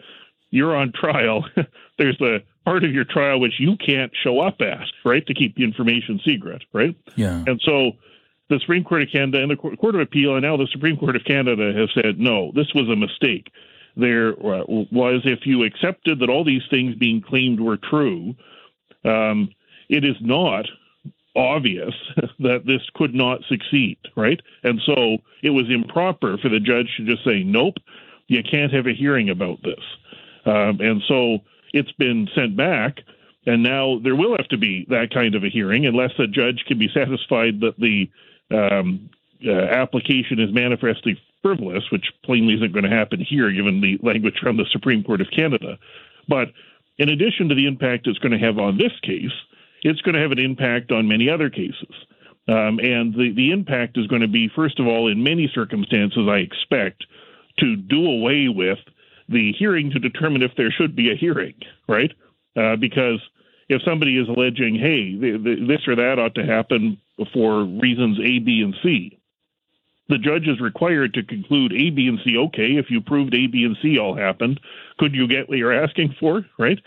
you're 0.49 0.75
on 0.75 0.91
trial. 0.93 1.45
There's 1.97 2.19
a 2.21 2.43
part 2.65 2.83
of 2.83 2.91
your 2.91 3.05
trial 3.05 3.39
which 3.39 3.59
you 3.59 3.75
can't 3.77 4.11
show 4.23 4.39
up 4.39 4.61
at, 4.61 4.87
right, 5.05 5.25
to 5.27 5.33
keep 5.33 5.55
the 5.55 5.63
information 5.63 6.19
secret, 6.25 6.63
right? 6.73 6.95
Yeah. 7.15 7.43
And 7.47 7.61
so 7.63 7.93
the 8.49 8.59
Supreme 8.59 8.83
Court 8.83 9.03
of 9.03 9.09
Canada 9.11 9.41
and 9.41 9.51
the 9.51 9.55
Court 9.55 9.95
of 9.95 10.01
Appeal 10.01 10.35
and 10.35 10.43
now 10.43 10.57
the 10.57 10.67
Supreme 10.71 10.97
Court 10.97 11.15
of 11.15 11.23
Canada 11.25 11.73
have 11.75 11.89
said, 11.93 12.19
no, 12.19 12.51
this 12.55 12.73
was 12.73 12.89
a 12.89 12.95
mistake. 12.95 13.51
There 13.95 14.33
uh, 14.33 14.63
was, 14.67 15.21
if 15.25 15.39
you 15.45 15.63
accepted 15.63 16.19
that 16.19 16.29
all 16.29 16.43
these 16.43 16.61
things 16.69 16.95
being 16.95 17.21
claimed 17.21 17.59
were 17.59 17.77
true, 17.77 18.35
um, 19.03 19.49
it 19.89 20.05
is 20.05 20.15
not 20.21 20.65
obvious 21.35 21.93
that 22.39 22.63
this 22.65 22.81
could 22.95 23.13
not 23.13 23.41
succeed, 23.47 23.97
right? 24.15 24.39
And 24.63 24.81
so 24.85 25.17
it 25.41 25.51
was 25.51 25.69
improper 25.69 26.37
for 26.37 26.49
the 26.49 26.59
judge 26.59 26.89
to 26.97 27.05
just 27.05 27.23
say, 27.23 27.43
nope, 27.43 27.75
you 28.27 28.43
can't 28.43 28.73
have 28.73 28.87
a 28.87 28.93
hearing 28.93 29.29
about 29.29 29.61
this. 29.63 29.83
Um, 30.47 30.79
and 30.79 31.03
so 31.07 31.39
it's 31.73 31.91
been 31.93 32.27
sent 32.33 32.55
back, 32.55 33.01
and 33.45 33.61
now 33.61 33.99
there 33.99 34.15
will 34.15 34.35
have 34.37 34.47
to 34.49 34.57
be 34.57 34.85
that 34.89 35.13
kind 35.13 35.35
of 35.35 35.43
a 35.43 35.49
hearing 35.49 35.85
unless 35.85 36.11
the 36.17 36.27
judge 36.27 36.63
can 36.67 36.79
be 36.79 36.89
satisfied 36.93 37.59
that 37.59 37.75
the 37.77 38.09
um, 38.49 39.09
uh, 39.45 39.51
application 39.51 40.39
is 40.39 40.53
manifestly 40.53 41.21
frivolous, 41.41 41.83
which 41.91 42.05
plainly 42.23 42.55
isn't 42.55 42.71
going 42.71 42.83
to 42.83 42.89
happen 42.89 43.19
here 43.19 43.51
given 43.51 43.81
the 43.81 43.99
language 44.01 44.37
from 44.41 44.57
the 44.57 44.65
Supreme 44.71 45.03
Court 45.03 45.21
of 45.21 45.27
Canada. 45.35 45.77
But 46.27 46.49
in 46.97 47.09
addition 47.09 47.49
to 47.49 47.55
the 47.55 47.67
impact 47.67 48.07
it's 48.07 48.19
going 48.19 48.31
to 48.31 48.45
have 48.45 48.57
on 48.57 48.77
this 48.77 48.93
case, 49.03 49.31
it's 49.83 50.01
going 50.01 50.15
to 50.15 50.21
have 50.21 50.31
an 50.31 50.39
impact 50.39 50.91
on 50.91 51.07
many 51.07 51.29
other 51.29 51.49
cases. 51.49 51.93
Um, 52.47 52.79
and 52.79 53.13
the, 53.13 53.33
the 53.35 53.51
impact 53.51 53.97
is 53.97 54.07
going 54.07 54.21
to 54.21 54.27
be, 54.27 54.49
first 54.55 54.79
of 54.79 54.87
all, 54.87 55.11
in 55.11 55.21
many 55.21 55.51
circumstances, 55.53 56.27
I 56.29 56.37
expect, 56.37 57.05
to 57.59 57.75
do 57.75 58.05
away 58.05 58.47
with 58.47 58.79
the 59.29 59.53
hearing 59.57 59.91
to 59.91 59.99
determine 59.99 60.41
if 60.41 60.51
there 60.57 60.71
should 60.71 60.95
be 60.95 61.11
a 61.11 61.15
hearing, 61.15 61.55
right? 61.87 62.11
Uh, 62.55 62.75
because 62.75 63.19
if 63.69 63.81
somebody 63.83 64.17
is 64.17 64.27
alleging, 64.29 64.75
hey, 64.75 65.15
the, 65.15 65.37
the, 65.37 65.65
this 65.67 65.87
or 65.87 65.95
that 65.95 66.19
ought 66.19 66.35
to 66.35 66.45
happen 66.45 66.97
for 67.33 67.63
reasons 67.65 68.19
A, 68.19 68.39
B, 68.39 68.61
and 68.63 68.75
C, 68.81 69.19
the 70.09 70.17
judge 70.17 70.47
is 70.47 70.61
required 70.61 71.13
to 71.15 71.23
conclude 71.23 71.73
A, 71.73 71.89
B, 71.89 72.07
and 72.07 72.19
C. 72.23 72.37
Okay, 72.37 72.77
if 72.77 72.89
you 72.89 73.01
proved 73.01 73.33
A, 73.33 73.47
B, 73.47 73.63
and 73.65 73.77
C 73.81 73.99
all 73.99 74.15
happened, 74.15 74.59
could 74.97 75.13
you 75.13 75.27
get 75.27 75.49
what 75.49 75.57
you're 75.57 75.83
asking 75.83 76.15
for, 76.19 76.45
right? 76.57 76.79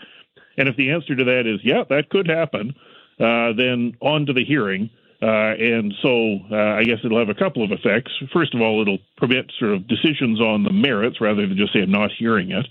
And 0.57 0.67
if 0.67 0.75
the 0.75 0.91
answer 0.91 1.15
to 1.15 1.23
that 1.23 1.45
is 1.45 1.59
yeah, 1.63 1.83
that 1.89 2.09
could 2.09 2.27
happen, 2.27 2.73
uh, 3.19 3.53
then 3.53 3.95
on 4.01 4.25
to 4.25 4.33
the 4.33 4.43
hearing. 4.43 4.89
Uh, 5.21 5.53
and 5.53 5.93
so 6.01 6.39
uh, 6.51 6.79
I 6.79 6.83
guess 6.83 6.97
it'll 7.03 7.19
have 7.19 7.29
a 7.29 7.35
couple 7.35 7.63
of 7.63 7.71
effects. 7.71 8.11
First 8.33 8.55
of 8.55 8.61
all, 8.61 8.81
it'll 8.81 8.97
permit 9.17 9.51
sort 9.59 9.73
of 9.73 9.87
decisions 9.87 10.41
on 10.41 10.63
the 10.63 10.71
merits 10.71 11.21
rather 11.21 11.47
than 11.47 11.57
just 11.57 11.73
say 11.73 11.81
I'm 11.81 11.91
not 11.91 12.09
hearing 12.17 12.51
it. 12.51 12.65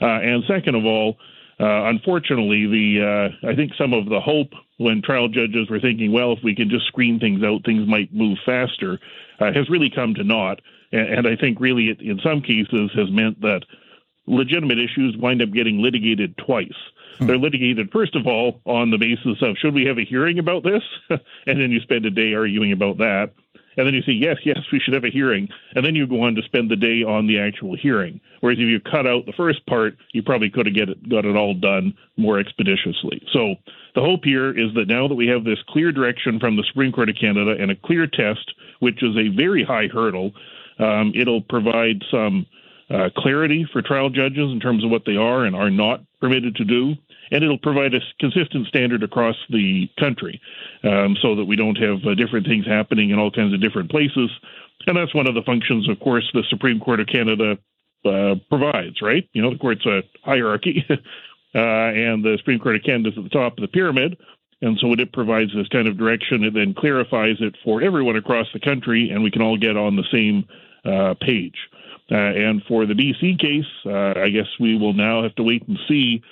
Uh, 0.00 0.18
and 0.20 0.42
second 0.48 0.74
of 0.74 0.84
all, 0.84 1.16
uh, 1.60 1.84
unfortunately, 1.86 2.66
the 2.66 3.30
uh, 3.44 3.48
I 3.48 3.54
think 3.54 3.72
some 3.78 3.92
of 3.92 4.06
the 4.08 4.20
hope 4.20 4.50
when 4.78 5.00
trial 5.00 5.28
judges 5.28 5.70
were 5.70 5.78
thinking, 5.78 6.10
well, 6.10 6.32
if 6.32 6.40
we 6.42 6.56
can 6.56 6.68
just 6.68 6.86
screen 6.86 7.20
things 7.20 7.44
out, 7.44 7.64
things 7.64 7.86
might 7.86 8.12
move 8.12 8.38
faster, 8.44 8.98
uh, 9.38 9.52
has 9.52 9.70
really 9.70 9.90
come 9.90 10.14
to 10.14 10.24
naught. 10.24 10.60
And, 10.90 11.26
and 11.26 11.28
I 11.28 11.36
think 11.36 11.60
really, 11.60 11.88
it, 11.88 12.00
in 12.00 12.18
some 12.20 12.40
cases, 12.40 12.90
has 12.96 13.10
meant 13.12 13.40
that 13.42 13.62
legitimate 14.26 14.78
issues 14.78 15.16
wind 15.18 15.42
up 15.42 15.50
getting 15.50 15.82
litigated 15.82 16.36
twice. 16.38 16.68
Hmm. 17.18 17.26
They're 17.26 17.38
litigated, 17.38 17.90
first 17.90 18.14
of 18.14 18.26
all, 18.26 18.60
on 18.64 18.90
the 18.90 18.98
basis 18.98 19.42
of 19.42 19.56
should 19.58 19.74
we 19.74 19.84
have 19.86 19.98
a 19.98 20.04
hearing 20.04 20.38
about 20.38 20.62
this? 20.62 20.82
and 21.10 21.60
then 21.60 21.70
you 21.70 21.80
spend 21.80 22.06
a 22.06 22.10
day 22.10 22.34
arguing 22.34 22.72
about 22.72 22.98
that. 22.98 23.32
And 23.76 23.86
then 23.86 23.94
you 23.94 24.02
say, 24.02 24.12
yes, 24.12 24.36
yes, 24.44 24.58
we 24.70 24.80
should 24.80 24.94
have 24.94 25.04
a 25.04 25.10
hearing. 25.10 25.48
And 25.74 25.84
then 25.84 25.94
you 25.94 26.06
go 26.06 26.22
on 26.22 26.34
to 26.34 26.42
spend 26.42 26.70
the 26.70 26.76
day 26.76 27.02
on 27.02 27.26
the 27.26 27.38
actual 27.38 27.76
hearing. 27.76 28.20
Whereas 28.40 28.58
if 28.58 28.66
you 28.66 28.80
cut 28.80 29.06
out 29.06 29.24
the 29.24 29.32
first 29.32 29.64
part, 29.66 29.96
you 30.12 30.22
probably 30.22 30.50
could 30.50 30.66
have 30.66 30.74
get 30.74 30.90
it, 30.90 31.08
got 31.08 31.24
it 31.24 31.36
all 31.36 31.54
done 31.54 31.94
more 32.16 32.38
expeditiously. 32.38 33.22
So 33.32 33.54
the 33.94 34.02
hope 34.02 34.24
here 34.24 34.50
is 34.50 34.74
that 34.74 34.88
now 34.88 35.08
that 35.08 35.14
we 35.14 35.26
have 35.28 35.44
this 35.44 35.58
clear 35.68 35.90
direction 35.90 36.38
from 36.38 36.56
the 36.56 36.64
Supreme 36.64 36.92
Court 36.92 37.08
of 37.08 37.16
Canada 37.18 37.56
and 37.58 37.70
a 37.70 37.76
clear 37.76 38.06
test, 38.06 38.52
which 38.80 39.02
is 39.02 39.16
a 39.16 39.34
very 39.34 39.64
high 39.64 39.86
hurdle, 39.86 40.32
um, 40.78 41.12
it'll 41.14 41.42
provide 41.42 42.02
some 42.10 42.46
uh, 42.92 43.10
clarity 43.16 43.66
for 43.72 43.80
trial 43.80 44.10
judges 44.10 44.50
in 44.50 44.60
terms 44.60 44.84
of 44.84 44.90
what 44.90 45.04
they 45.06 45.16
are 45.16 45.44
and 45.44 45.56
are 45.56 45.70
not 45.70 46.00
permitted 46.20 46.56
to 46.56 46.64
do. 46.64 46.94
And 47.30 47.42
it'll 47.42 47.58
provide 47.58 47.94
a 47.94 48.00
consistent 48.20 48.66
standard 48.66 49.02
across 49.02 49.36
the 49.48 49.88
country 49.98 50.40
um, 50.84 51.16
so 51.22 51.34
that 51.36 51.46
we 51.46 51.56
don't 51.56 51.76
have 51.76 52.04
uh, 52.04 52.14
different 52.14 52.46
things 52.46 52.66
happening 52.66 53.10
in 53.10 53.18
all 53.18 53.30
kinds 53.30 53.54
of 53.54 53.62
different 53.62 53.90
places. 53.90 54.30
And 54.86 54.96
that's 54.96 55.14
one 55.14 55.26
of 55.26 55.34
the 55.34 55.42
functions, 55.42 55.88
of 55.88 55.98
course, 56.00 56.28
the 56.34 56.42
Supreme 56.50 56.80
Court 56.80 57.00
of 57.00 57.06
Canada 57.06 57.56
uh, 58.04 58.34
provides, 58.50 59.00
right? 59.00 59.28
You 59.32 59.42
know, 59.42 59.50
the 59.50 59.58
court's 59.58 59.86
a 59.86 60.02
hierarchy, 60.24 60.84
uh, 60.90 60.98
and 61.58 62.24
the 62.24 62.36
Supreme 62.38 62.58
Court 62.58 62.76
of 62.76 62.82
Canada 62.82 63.10
is 63.10 63.16
at 63.16 63.24
the 63.24 63.30
top 63.30 63.56
of 63.56 63.62
the 63.62 63.68
pyramid. 63.68 64.18
And 64.60 64.78
so 64.78 64.88
when 64.88 65.00
it 65.00 65.12
provides 65.12 65.52
this 65.54 65.68
kind 65.68 65.88
of 65.88 65.96
direction, 65.96 66.44
it 66.44 66.54
then 66.54 66.74
clarifies 66.74 67.36
it 67.40 67.56
for 67.64 67.82
everyone 67.82 68.16
across 68.16 68.46
the 68.52 68.60
country, 68.60 69.10
and 69.10 69.22
we 69.22 69.30
can 69.30 69.42
all 69.42 69.56
get 69.56 69.76
on 69.76 69.96
the 69.96 70.04
same 70.12 70.44
uh, 70.84 71.14
page. 71.20 71.56
Uh, 72.10 72.16
and 72.16 72.62
for 72.68 72.84
the 72.86 72.94
BC 72.94 73.38
case, 73.38 73.70
uh, 73.86 74.20
I 74.20 74.28
guess 74.30 74.48
we 74.60 74.76
will 74.76 74.92
now 74.92 75.22
have 75.22 75.34
to 75.36 75.42
wait 75.42 75.66
and 75.66 75.78
see 75.88 76.22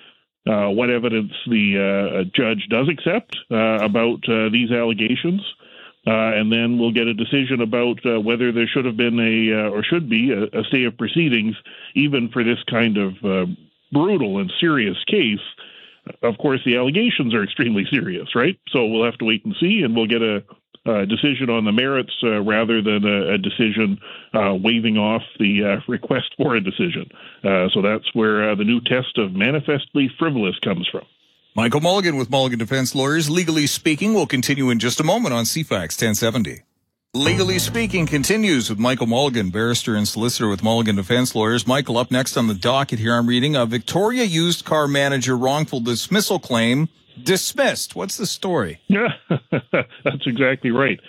uh, 0.47 0.69
what 0.69 0.91
evidence 0.91 1.33
the 1.47 2.31
judge 2.35 2.67
does 2.69 2.89
accept 2.89 3.37
about 3.51 4.21
these 4.53 4.71
allegations. 4.71 5.43
Uh, 6.07 6.33
and 6.35 6.51
then 6.51 6.79
we'll 6.79 6.93
get 6.93 7.07
a 7.07 7.15
decision 7.15 7.61
about 7.61 7.99
uh, 8.07 8.19
whether 8.19 8.53
there 8.53 8.67
should 8.67 8.87
have 8.87 8.97
been 8.97 9.21
a 9.21 9.67
uh, 9.67 9.71
or 9.71 9.85
should 9.85 10.09
be 10.09 10.33
a, 10.33 10.45
a, 10.59 10.65
stay 10.65 10.85
of 10.85 10.97
proceedings, 10.97 11.55
even 11.95 12.31
for 12.31 12.43
this 12.43 12.57
kind 12.71 12.97
of 12.97 13.13
brutal 13.93 14.39
and 14.39 14.51
serious 14.59 14.97
case. 15.07 15.45
Of 16.23 16.39
course, 16.39 16.61
the 16.65 16.77
allegations 16.77 17.35
are 17.35 17.45
extremely 17.45 17.85
serious, 17.93 18.35
right? 18.35 18.59
So 18.71 18.87
we'll 18.87 19.05
have 19.05 19.19
to 19.19 19.27
wait 19.27 19.45
and 19.45 19.55
see, 19.61 19.83
and 19.85 19.95
we'll 19.95 20.07
get 20.07 20.23
a 20.23 20.43
uh, 20.87 21.05
decision 21.05 21.51
on 21.51 21.65
the 21.65 21.73
merits 21.73 22.13
uh, 22.23 22.41
rather 22.41 22.81
than 22.81 23.05
a, 23.05 23.35
a 23.35 23.39
decision 23.39 23.99
uh, 24.33 24.55
waving 24.55 24.97
off 24.97 25.23
the 25.39 25.81
request 25.89 26.35
for 26.37 26.57
a 26.57 26.61
decision. 26.61 27.07
So 27.43 27.83
that's 27.83 28.15
where 28.15 28.55
the 28.57 28.65
new 28.65 28.81
test 28.81 29.19
of 29.19 29.33
manifestly 29.33 30.11
frivolous 30.19 30.59
comes 30.61 30.89
from. 30.91 31.03
Michael 31.55 31.81
Mulligan 31.81 32.17
with 32.17 32.31
Mulligan 32.31 32.59
Defense 32.59 32.95
Lawyers. 32.95 33.29
Legally 33.29 33.67
speaking, 33.67 34.15
we'll 34.15 34.27
continue 34.27 34.71
in 34.71 34.79
just 34.79 35.01
a 35.01 35.05
moment 35.05 35.35
on 35.35 35.45
CFAX 35.45 36.01
1070. 36.01 36.63
Legally 37.13 37.59
Speaking 37.59 38.07
continues 38.07 38.71
with 38.71 38.79
Michael 38.79 39.09
Mulligan, 39.09 39.51
barrister 39.51 39.97
and 39.97 40.07
solicitor 40.07 40.49
with 40.49 40.63
Mulligan 40.63 40.95
Defense 40.95 41.35
Lawyers. 41.35 41.67
Michael, 41.67 41.99
up 41.99 42.13
next 42.13 42.37
on 42.37 42.47
the 42.47 42.55
docket 42.55 43.01
here, 43.01 43.17
I'm 43.17 43.27
reading 43.27 43.57
a 43.57 43.67
Victoria 43.67 44.23
used 44.23 44.65
car 44.65 44.87
manager 44.87 45.37
wrongful 45.37 45.81
dismissal 45.81 46.39
claim 46.39 46.89
dismissed. 47.23 47.95
What's 47.97 48.17
the 48.17 48.27
story? 48.27 48.81
Yeah, 48.89 49.09
that's 50.05 50.27
exactly 50.27 50.71
right. 50.71 51.01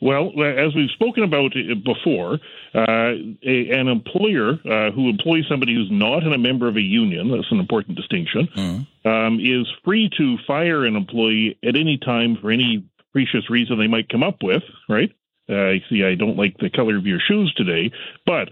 Well, 0.00 0.32
as 0.42 0.74
we've 0.74 0.90
spoken 0.90 1.22
about 1.22 1.54
before, 1.82 2.34
uh, 2.74 3.14
a, 3.42 3.70
an 3.70 3.88
employer 3.88 4.52
uh, 4.52 4.90
who 4.90 5.08
employs 5.08 5.46
somebody 5.48 5.74
who's 5.74 5.90
not 5.90 6.26
a 6.26 6.36
member 6.36 6.68
of 6.68 6.76
a 6.76 6.82
union, 6.82 7.30
that's 7.30 7.50
an 7.50 7.58
important 7.58 7.96
distinction, 7.96 8.48
mm-hmm. 8.54 9.08
um, 9.08 9.40
is 9.40 9.66
free 9.82 10.10
to 10.18 10.36
fire 10.46 10.84
an 10.84 10.94
employee 10.94 11.58
at 11.62 11.76
any 11.76 11.96
time 11.96 12.36
for 12.40 12.50
any 12.50 12.84
precious 13.12 13.48
reason 13.48 13.78
they 13.78 13.86
might 13.86 14.10
come 14.10 14.22
up 14.22 14.42
with, 14.42 14.62
right? 14.90 15.10
Uh, 15.48 15.72
see, 15.88 16.04
I 16.04 16.16
don't 16.16 16.36
like 16.36 16.58
the 16.58 16.70
color 16.70 16.98
of 16.98 17.06
your 17.06 17.20
shoes 17.26 17.54
today, 17.56 17.90
but 18.26 18.48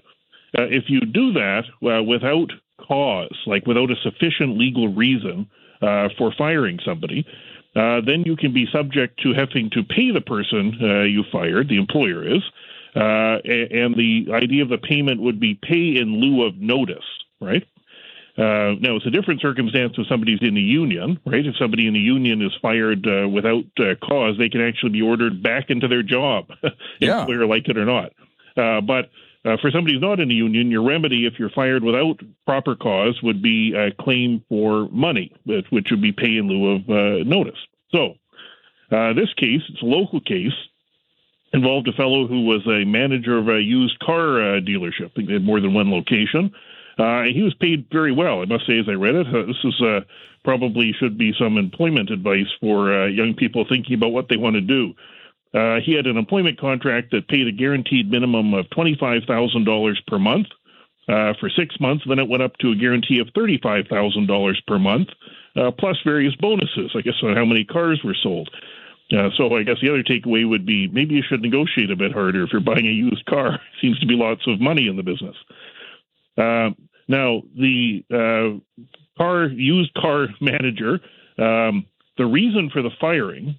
uh, 0.59 0.68
if 0.71 0.85
you 0.88 1.00
do 1.00 1.32
that 1.32 1.64
uh, 1.82 2.02
without 2.02 2.50
cause, 2.78 3.37
like 3.47 3.66
without 3.66 3.90
a 3.90 3.97
sufficient 4.02 4.59
legal 4.59 4.88
reason, 4.88 5.49
uh, 5.83 6.09
for 6.17 6.33
firing 6.37 6.79
somebody, 6.85 7.27
uh, 7.75 8.01
then 8.01 8.23
you 8.25 8.37
can 8.37 8.53
be 8.53 8.67
subject 8.73 9.21
to 9.23 9.33
having 9.35 9.71
to 9.71 9.83
pay 9.83 10.11
the 10.11 10.21
person 10.21 10.79
uh, 10.83 11.03
you 11.03 11.25
fired, 11.33 11.69
the 11.69 11.79
employer 11.79 12.27
is, 12.27 12.43
uh, 12.95 13.41
and 13.45 13.95
the 13.97 14.27
idea 14.33 14.62
of 14.62 14.69
the 14.69 14.79
payment 14.79 15.21
would 15.21 15.41
be 15.41 15.59
pay 15.62 15.97
in 15.97 16.21
lieu 16.21 16.45
of 16.45 16.57
notice, 16.57 17.05
right? 17.41 17.65
Uh, 18.37 18.77
now, 18.81 18.97
it's 18.97 19.05
a 19.05 19.11
different 19.11 19.43
circumstance 19.43 19.93
if 19.99 20.07
somebody's 20.07 20.39
in 20.41 20.55
the 20.55 20.61
union, 20.61 21.19
right? 21.27 21.45
If 21.45 21.57
somebody 21.57 21.87
in 21.87 21.93
the 21.93 22.01
union 22.01 22.41
is 22.41 22.53
fired 22.62 23.07
uh, 23.07 23.29
without 23.29 23.65
uh, 23.79 23.95
cause, 24.03 24.39
they 24.39 24.49
can 24.49 24.62
actually 24.62 24.93
be 24.93 25.03
ordered 25.03 25.43
back 25.43 25.69
into 25.69 25.87
their 25.87 26.03
job, 26.03 26.47
yeah. 27.01 27.21
employer 27.21 27.47
like 27.47 27.69
it 27.69 27.77
or 27.77 27.85
not. 27.85 28.12
Uh, 28.57 28.81
but 28.81 29.11
uh, 29.44 29.56
for 29.61 29.70
somebody 29.70 29.94
who's 29.94 30.02
not 30.02 30.20
in 30.20 30.30
a 30.30 30.34
union, 30.34 30.70
your 30.70 30.87
remedy, 30.87 31.26
if 31.26 31.34
you're 31.38 31.50
fired 31.50 31.82
without 31.82 32.20
proper 32.46 32.76
cause, 32.76 33.20
would 33.22 33.42
be 33.42 33.75
a 33.75 33.90
claim 34.02 34.44
for 34.49 34.88
money, 34.90 35.32
which 35.44 35.88
would 35.90 36.00
be 36.00 36.12
pay 36.12 36.37
in 36.37 36.46
lieu 36.46 36.76
of 36.76 36.88
uh, 36.88 37.25
notice. 37.25 37.58
So, 37.92 38.14
uh, 38.92 39.14
this 39.14 39.32
case, 39.34 39.62
it's 39.68 39.82
a 39.82 39.87
local 39.87 40.20
case, 40.20 40.52
involved 41.52 41.88
a 41.88 41.92
fellow 41.92 42.28
who 42.28 42.44
was 42.44 42.64
a 42.66 42.84
manager 42.84 43.37
of 43.37 43.49
a 43.49 43.61
used 43.61 43.99
car 43.99 44.40
uh, 44.40 44.61
dealership. 44.61 45.11
They 45.16 45.32
had 45.32 45.44
more 45.44 45.61
than 45.61 45.75
one 45.75 45.90
location. 45.90 46.52
Uh, 46.96 47.22
he 47.34 47.42
was 47.42 47.54
paid 47.54 47.87
very 47.90 48.12
well, 48.12 48.42
I 48.42 48.44
must 48.44 48.66
say, 48.66 48.78
as 48.78 48.88
I 48.88 48.92
read 48.92 49.16
it. 49.16 49.26
Uh, 49.26 49.46
this 49.46 49.56
is 49.64 49.75
probably 50.44 50.92
should 50.99 51.18
be 51.18 51.32
some 51.38 51.56
employment 51.56 52.11
advice 52.11 52.50
for 52.61 53.08
young 53.08 53.34
people 53.34 53.64
thinking 53.68 53.94
about 53.94 54.12
what 54.12 54.28
they 54.28 54.37
want 54.37 54.54
to 54.54 54.61
do. 54.61 54.94
Uh, 55.54 55.80
he 55.85 55.94
had 55.94 56.06
an 56.06 56.16
employment 56.16 56.59
contract 56.59 57.11
that 57.11 57.28
paid 57.28 57.47
a 57.47 57.52
guaranteed 57.52 58.11
minimum 58.11 58.54
of 58.54 58.66
$25,000 58.71 60.06
per 60.06 60.18
month 60.18 60.47
uh, 61.09 61.35
for 61.38 61.50
six 61.50 61.78
months. 61.78 62.04
Then 62.06 62.18
it 62.18 62.28
went 62.28 62.42
up 62.42 62.56
to 62.59 62.73
a 62.73 62.76
guarantee 62.76 63.18
of 63.18 63.28
$35,000 63.28 64.66
per 64.66 64.78
month, 64.78 65.09
uh, 65.56 65.71
plus 65.73 65.97
various 66.04 66.35
bonuses, 66.37 66.92
I 66.94 67.02
guess, 67.02 67.14
on 67.23 67.37
how 67.37 67.44
many 67.44 67.64
cars 67.64 68.00
were 68.02 68.16
sold. 68.23 68.50
Uh, 69.12 69.28
so 69.37 69.54
I 69.54 69.62
guess 69.62 69.76
the 69.82 69.90
other 69.90 70.02
takeaway 70.02 70.49
would 70.49 70.64
be 70.64 70.88
maybe 70.88 71.14
you 71.14 71.23
should 71.28 71.42
negotiate 71.42 71.90
a 71.90 71.97
bit 71.97 72.12
harder 72.12 72.44
if 72.44 72.50
you're 72.52 72.62
buying 72.62 72.87
a 72.87 72.90
used 72.90 73.26
car. 73.26 73.61
Seems 73.80 73.99
to 74.00 74.06
be 74.06 74.14
lots 74.14 74.42
of 74.47 74.61
money 74.61 74.88
in 74.88 74.97
the 74.97 75.02
business. 75.02 75.37
Uh, 76.38 76.71
now 77.09 77.42
the 77.54 78.04
uh, 78.11 78.85
car 79.18 79.47
used 79.47 79.92
car 79.94 80.28
manager, 80.40 81.00
um, 81.38 81.85
the 82.16 82.25
reason 82.26 82.71
for 82.71 82.80
the 82.80 82.90
firing 83.00 83.56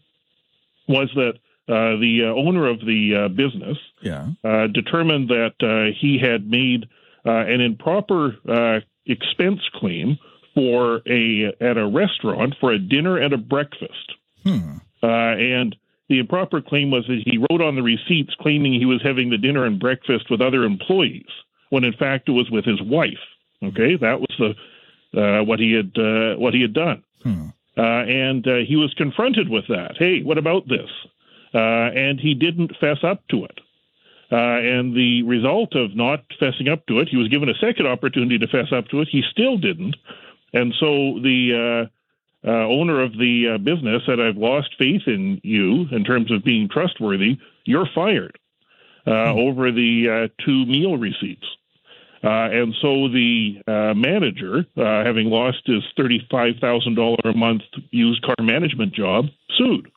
was 0.87 1.09
that 1.15 1.33
uh, 1.67 1.95
the 1.97 2.23
uh, 2.25 2.27
owner 2.39 2.67
of 2.67 2.79
the 2.81 3.15
uh, 3.15 3.27
business 3.29 3.77
Yeah. 4.01 4.27
uh, 4.43 4.67
determined 4.67 5.29
that 5.29 5.55
uh, 5.61 5.95
he 5.97 6.17
had 6.17 6.49
made 6.49 6.87
uh, 7.25 7.31
an 7.31 7.61
improper 7.61 8.35
uh, 8.47 8.79
expense 9.05 9.61
claim 9.75 10.17
for 10.53 11.01
a 11.07 11.53
at 11.61 11.77
a 11.77 11.87
restaurant 11.87 12.55
for 12.59 12.71
a 12.71 12.79
dinner 12.79 13.17
and 13.17 13.33
a 13.33 13.37
breakfast. 13.37 14.13
Hmm. 14.43 14.77
Uh, 15.01 15.07
and 15.07 15.75
the 16.09 16.19
improper 16.19 16.61
claim 16.61 16.91
was 16.91 17.05
that 17.07 17.23
he 17.25 17.37
wrote 17.37 17.61
on 17.61 17.75
the 17.75 17.81
receipts 17.81 18.35
claiming 18.39 18.73
he 18.73 18.85
was 18.85 19.01
having 19.01 19.29
the 19.29 19.37
dinner 19.37 19.65
and 19.65 19.79
breakfast 19.79 20.29
with 20.29 20.41
other 20.41 20.63
employees, 20.63 21.25
when 21.69 21.83
in 21.83 21.93
fact 21.93 22.29
it 22.29 22.33
was 22.33 22.51
with 22.51 22.65
his 22.65 22.81
wife. 22.81 23.23
Okay, 23.63 23.95
that 23.95 24.19
was 24.19 24.35
the 24.37 24.53
uh, 25.19 25.43
what 25.43 25.59
he 25.59 25.71
had 25.71 25.97
uh, 25.97 26.35
what 26.37 26.53
he 26.53 26.61
had 26.61 26.73
done. 26.73 27.03
Hmm. 27.23 27.47
Uh, 27.75 27.81
and 27.81 28.47
uh, 28.47 28.57
he 28.67 28.75
was 28.75 28.93
confronted 28.93 29.49
with 29.49 29.65
that. 29.69 29.95
Hey, 29.97 30.21
what 30.21 30.37
about 30.37 30.67
this? 30.67 30.89
Uh, 31.53 31.57
and 31.93 32.19
he 32.19 32.33
didn't 32.33 32.75
fess 32.79 32.97
up 33.03 33.27
to 33.29 33.45
it. 33.45 33.59
Uh, 34.31 34.35
and 34.35 34.95
the 34.95 35.21
result 35.23 35.75
of 35.75 35.95
not 35.95 36.25
fessing 36.41 36.71
up 36.71 36.85
to 36.87 36.99
it, 36.99 37.07
he 37.09 37.17
was 37.17 37.27
given 37.27 37.49
a 37.49 37.53
second 37.61 37.85
opportunity 37.85 38.39
to 38.39 38.47
fess 38.47 38.71
up 38.75 38.87
to 38.87 39.01
it. 39.01 39.07
He 39.11 39.21
still 39.31 39.57
didn't. 39.57 39.95
And 40.53 40.73
so 40.79 41.19
the 41.21 41.89
uh, 42.43 42.47
uh, 42.47 42.65
owner 42.67 43.01
of 43.01 43.11
the 43.13 43.53
uh, 43.53 43.57
business 43.59 44.01
said, 44.07 44.19
I've 44.19 44.37
lost 44.37 44.75
faith 44.79 45.03
in 45.05 45.39
you 45.43 45.87
in 45.91 46.03
terms 46.03 46.31
of 46.31 46.43
being 46.43 46.67
trustworthy. 46.67 47.37
You're 47.65 47.87
fired 47.93 48.39
uh, 49.05 49.33
over 49.33 49.71
the 49.71 50.29
uh, 50.31 50.43
two 50.43 50.65
meal 50.65 50.97
receipts. 50.97 51.45
Uh, 52.23 52.49
and 52.51 52.73
so 52.81 53.09
the 53.09 53.61
uh, 53.67 53.93
manager, 53.93 54.65
uh, 54.77 55.03
having 55.03 55.27
lost 55.27 55.61
his 55.65 55.83
$35,000 55.99 57.17
a 57.25 57.37
month 57.37 57.63
used 57.91 58.23
car 58.23 58.35
management 58.41 58.93
job, 58.93 59.25
sued 59.57 59.91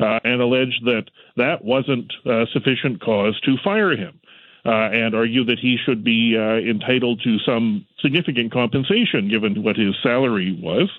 uh, 0.00 0.20
and 0.24 0.40
alleged 0.40 0.84
that 0.84 1.04
that 1.36 1.64
wasn't 1.64 2.12
uh, 2.26 2.46
sufficient 2.52 3.00
cause 3.00 3.38
to 3.40 3.56
fire 3.62 3.96
him. 3.96 4.20
Uh, 4.62 4.92
and 4.92 5.14
argue 5.14 5.42
that 5.42 5.58
he 5.58 5.78
should 5.82 6.04
be 6.04 6.36
uh, 6.36 6.56
entitled 6.68 7.18
to 7.24 7.38
some 7.38 7.86
significant 8.02 8.52
compensation 8.52 9.26
given 9.26 9.62
what 9.62 9.74
his 9.74 9.94
salary 10.02 10.52
was. 10.62 10.90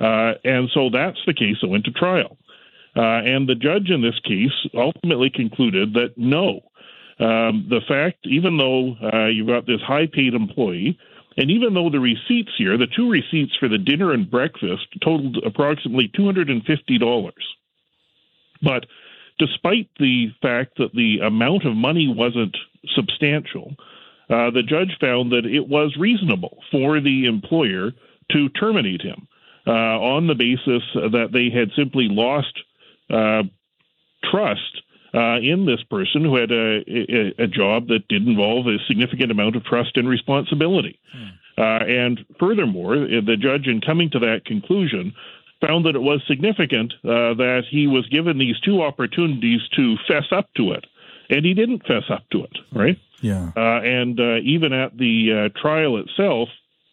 Uh, 0.00 0.32
and 0.44 0.68
so 0.74 0.90
that's 0.90 1.20
the 1.24 1.32
case 1.32 1.54
that 1.62 1.68
went 1.68 1.84
to 1.84 1.92
trial. 1.92 2.36
Uh, 2.96 3.22
and 3.22 3.48
the 3.48 3.54
judge 3.54 3.90
in 3.90 4.02
this 4.02 4.18
case 4.24 4.50
ultimately 4.74 5.30
concluded 5.30 5.94
that 5.94 6.12
no, 6.16 6.60
um, 7.20 7.66
the 7.68 7.80
fact, 7.86 8.26
even 8.26 8.56
though 8.56 8.96
uh, 9.12 9.26
you've 9.26 9.46
got 9.46 9.66
this 9.66 9.80
high 9.80 10.06
paid 10.06 10.34
employee, 10.34 10.98
and 11.36 11.50
even 11.50 11.74
though 11.74 11.90
the 11.90 12.00
receipts 12.00 12.52
here, 12.58 12.76
the 12.76 12.88
two 12.88 13.08
receipts 13.08 13.54
for 13.60 13.68
the 13.68 13.78
dinner 13.78 14.12
and 14.12 14.28
breakfast 14.28 14.86
totaled 15.02 15.38
approximately 15.44 16.08
$250, 16.08 17.32
but 18.62 18.86
despite 19.38 19.88
the 19.98 20.28
fact 20.42 20.78
that 20.78 20.92
the 20.94 21.20
amount 21.24 21.64
of 21.64 21.74
money 21.74 22.08
wasn't 22.08 22.56
substantial, 22.94 23.74
uh, 24.30 24.50
the 24.50 24.62
judge 24.62 24.96
found 25.00 25.32
that 25.32 25.46
it 25.46 25.68
was 25.68 25.96
reasonable 25.98 26.58
for 26.70 27.00
the 27.00 27.26
employer 27.26 27.92
to 28.32 28.48
terminate 28.50 29.00
him 29.00 29.26
uh, 29.66 29.70
on 29.70 30.26
the 30.26 30.34
basis 30.34 30.82
that 30.94 31.30
they 31.32 31.50
had 31.50 31.70
simply 31.76 32.08
lost 32.10 32.52
uh, 33.10 33.42
trust 34.30 34.82
uh, 35.14 35.38
in 35.40 35.64
this 35.64 35.82
person 35.90 36.22
who 36.22 36.36
had 36.36 36.50
a, 36.50 36.84
a, 36.86 37.44
a, 37.44 37.46
job 37.46 37.88
that 37.88 38.06
did 38.08 38.26
involve 38.26 38.66
a 38.66 38.76
significant 38.86 39.30
amount 39.30 39.56
of 39.56 39.64
trust 39.64 39.96
and 39.96 40.06
responsibility. 40.06 41.00
Hmm. 41.12 41.62
Uh, 41.62 41.84
and 41.84 42.24
furthermore, 42.38 42.96
the 42.96 43.36
judge, 43.40 43.66
in 43.66 43.80
coming 43.80 44.10
to 44.10 44.18
that 44.18 44.44
conclusion, 44.44 45.14
found 45.60 45.86
that 45.86 45.96
it 45.96 46.02
was 46.02 46.22
significant 46.26 46.92
uh, 47.04 47.34
that 47.34 47.62
he 47.68 47.86
was 47.86 48.06
given 48.08 48.38
these 48.38 48.58
two 48.60 48.82
opportunities 48.82 49.60
to 49.74 49.96
fess 50.06 50.26
up 50.30 50.48
to 50.56 50.72
it, 50.72 50.86
and 51.30 51.44
he 51.44 51.54
didn't 51.54 51.86
fess 51.86 52.04
up 52.10 52.24
to 52.30 52.44
it, 52.44 52.58
right? 52.72 52.98
Yeah. 53.20 53.50
Uh, 53.56 53.80
and 53.82 54.18
uh, 54.18 54.36
even 54.42 54.72
at 54.72 54.96
the 54.96 55.50
uh, 55.54 55.60
trial 55.60 55.98
itself, 55.98 56.48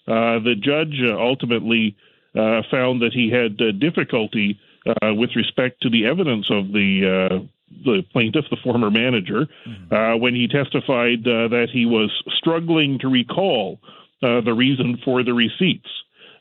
uh, 0.08 0.40
the 0.40 0.56
judge 0.56 1.00
ultimately 1.04 1.96
uh, 2.36 2.62
found 2.70 3.02
that 3.02 3.14
he 3.14 3.30
had 3.30 3.58
difficulty 3.80 4.60
with 5.02 5.36
respect 5.36 5.82
to 5.82 5.90
the 5.90 6.06
evidence 6.06 6.48
of 6.52 6.72
the 6.72 7.48
the 7.84 8.04
plaintiff, 8.14 8.46
the 8.52 8.58
former 8.64 8.92
manager, 8.92 9.48
mm-hmm. 9.68 10.22
when 10.22 10.36
he 10.36 10.48
testified 10.48 11.24
that 11.24 11.70
he 11.74 11.86
was 11.86 12.12
struggling 12.38 13.00
to 13.00 13.08
recall 13.08 13.80
the 14.22 14.54
reason 14.54 14.98
for 15.04 15.24
the 15.24 15.34
receipts. 15.34 15.90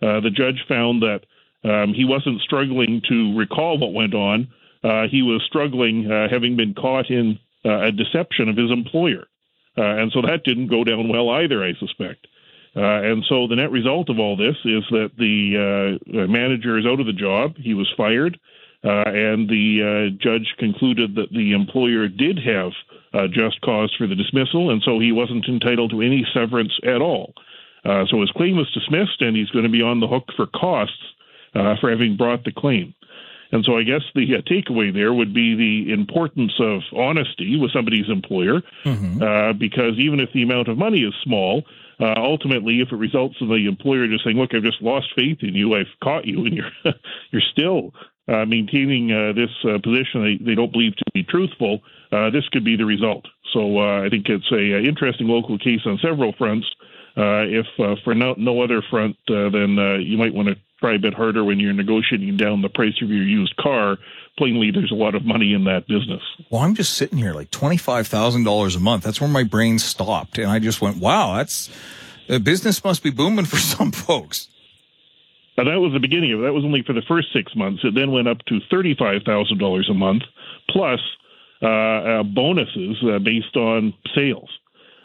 the 0.01 0.31
judge 0.31 0.63
found 0.69 1.03
that 1.03 1.23
um, 1.65 1.95
he 1.95 2.05
wasn't 2.05 2.43
struggling 2.43 3.01
to 3.09 3.37
recall 3.37 3.79
what 3.79 3.93
went 3.93 4.15
on. 4.15 4.49
Uh, 4.83 5.09
he 5.11 5.23
was 5.23 5.43
struggling, 5.47 6.11
uh, 6.11 6.29
having 6.31 6.57
been 6.57 6.75
caught 6.75 7.09
in 7.09 7.39
uh, 7.65 7.89
a 7.89 7.93
deception 7.93 8.49
of 8.49 8.57
his 8.57 8.71
employer. 8.71 9.25
Uh, 9.77 9.83
and 9.83 10.13
so 10.13 10.21
that 10.21 10.45
didn't 10.45 10.69
go 10.69 10.85
down 10.85 11.09
well 11.09 11.31
either, 11.31 11.65
I 11.65 11.73
suspect. 11.81 12.27
Uh, 12.77 13.01
and 13.03 13.25
so 13.29 13.47
the 13.47 13.57
net 13.57 13.71
result 13.71 14.11
of 14.11 14.19
all 14.19 14.37
this 14.37 14.57
is 14.65 14.85
that 14.91 15.13
the 15.17 15.99
uh, 16.13 16.27
manager 16.27 16.79
is 16.79 16.85
out 16.87 17.01
of 17.01 17.07
the 17.07 17.13
job. 17.13 17.57
He 17.57 17.73
was 17.73 17.93
fired. 17.97 18.39
and 18.83 19.49
the 19.49 20.11
judge 20.21 20.55
concluded 20.59 21.15
that 21.15 21.31
the 21.31 21.53
employer 21.53 22.09
did 22.09 22.39
have 22.39 22.73
just 23.33 23.61
cause 23.63 23.95
for 23.97 24.07
the 24.07 24.15
dismissal, 24.17 24.71
and 24.71 24.83
so 24.85 24.99
he 24.99 25.13
wasn't 25.13 25.47
entitled 25.49 25.93
to 25.93 26.03
any 26.03 26.27
severance 26.35 26.73
at 26.83 27.01
all. 27.01 27.33
so 27.85 28.21
his 28.21 28.31
claim 28.37 28.57
was 28.57 28.71
dismissed, 28.75 29.23
and 29.23 29.37
he's 29.37 29.51
going 29.51 29.65
to 29.65 29.71
be 29.71 29.83
on 29.83 30.01
the 30.01 30.09
hook 30.09 30.29
for 30.37 30.47
costs 30.47 31.14
uh, 31.55 31.77
for 31.81 31.91
having 31.91 32.17
brought 32.17 32.45
the 32.45 32.53
claim. 32.53 32.95
And 33.53 33.65
so 33.65 33.79
I 33.79 33.85
guess 33.85 34.03
the 34.17 34.27
uh, 34.35 34.43
takeaway 34.43 34.93
there 34.93 35.15
would 35.15 35.33
be 35.33 35.55
the 35.55 35.93
importance 35.93 36.53
of 36.59 36.81
honesty 36.93 37.57
with 37.57 37.73
somebody's 37.73 38.09
employer, 38.09 38.63
mm-hmm. 38.85 39.23
uh, 39.23 39.53
because 39.53 39.97
even 39.99 40.19
if 40.19 40.33
the 40.33 40.43
amount 40.43 40.67
of 40.67 40.77
money 40.77 41.03
is 41.03 41.15
small, 41.23 41.63
uh, 42.01 42.15
ultimately, 42.17 42.81
if 42.81 42.91
it 42.91 42.97
results 42.97 43.37
in 43.41 43.49
the 43.49 43.69
employer 43.69 44.09
just 44.09 44.25
saying, 44.25 44.37
"Look, 44.37 44.53
I've 44.55 44.65
just 44.65 44.83
lost 44.83 45.07
faith 45.15 45.39
in 45.43 45.55
you. 45.55 45.77
I've 45.77 45.93
caught 46.03 46.25
you, 46.25 46.39
and 46.47 46.55
you're 46.55 46.73
you're 47.31 47.43
still 47.53 47.95
uh, 48.27 48.45
maintaining 48.45 49.13
uh, 49.13 49.33
this 49.33 49.51
position 49.85 50.25
they, 50.25 50.45
they 50.45 50.55
don't 50.57 50.73
believe 50.73 50.97
to 50.97 51.05
be 51.15 51.23
truthful," 51.23 51.81
this 52.11 52.49
could 52.51 52.65
be 52.65 52.77
the 52.77 52.87
result. 52.87 53.25
So 53.53 53.79
I 53.79 54.09
think 54.09 54.29
it's 54.29 54.51
a, 54.51 54.57
a, 54.57 54.83
interesting 54.83 55.29
local 55.29 55.59
case 55.59 55.83
on 55.87 55.99
several 56.03 56.33
fronts. 56.33 56.67
if 57.17 57.67
for 58.03 58.15
no, 58.17 58.35
no 58.37 58.63
other 58.63 58.83
front, 58.91 59.17
then 59.29 59.79
you 60.03 60.19
might 60.19 60.35
want 60.35 60.49
to 60.49 60.57
try 60.85 60.97
a 60.97 60.99
bit 60.99 61.15
harder 61.15 61.43
when 61.43 61.59
you're 61.59 61.73
negotiating 61.73 62.37
down 62.37 62.61
the 62.61 62.69
price 62.69 63.01
of 63.03 63.09
your 63.09 63.25
used 63.25 63.57
car. 63.57 63.97
Plainly, 64.37 64.71
there's 64.71 64.91
a 64.91 64.95
lot 64.95 65.15
of 65.15 65.25
money 65.25 65.55
in 65.55 65.65
that 65.65 65.87
business. 65.87 66.21
Well, 66.51 66.61
I'm 66.61 66.75
just 66.75 66.95
sitting 66.95 67.17
here 67.17 67.33
like 67.33 67.51
$25,000 67.51 68.77
a 68.77 68.81
month. 68.81 69.05
That's 69.05 69.21
where 69.21 69.31
my 69.31 69.45
brain 69.45 69.79
stopped. 69.79 70.37
And 70.37 70.51
I 70.51 70.59
just 70.59 70.83
went, 70.83 70.99
wow, 70.99 71.37
that's, 71.37 71.71
the 72.29 72.39
business 72.39 72.85
must 72.85 73.03
be 73.03 73.11
booming 73.11 73.47
for 73.47 73.57
some 73.75 73.93
folks. 73.93 74.49
Now, 75.57 75.65
that 75.65 75.81
was 75.81 75.93
the 75.95 76.01
beginning 76.01 76.33
of 76.33 76.41
it. 76.41 76.43
That 76.43 76.53
was 76.53 76.65
only 76.65 76.83
for 76.83 76.93
the 76.93 77.03
first 77.09 77.29
six 77.33 77.55
months. 77.57 77.83
It 77.85 77.95
then 77.95 78.11
went 78.11 78.29
up 78.29 78.39
to 78.49 78.61
$35,000 78.71 79.91
a 79.91 79.95
month 79.95 80.25
plus 80.69 81.01
uh, 81.63 81.67
uh, 81.67 82.23
bonuses 82.25 83.03
uh, 83.05 83.21
based 83.21 83.57
on 83.57 83.95
sales. 84.15 84.51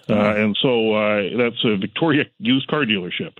Uh, 0.10 0.14
and 0.14 0.58
so 0.60 0.96
uh, 0.96 1.38
that's 1.38 1.64
a 1.64 1.78
Victoria 1.78 2.26
used 2.40 2.68
car 2.68 2.84
dealership. 2.84 3.38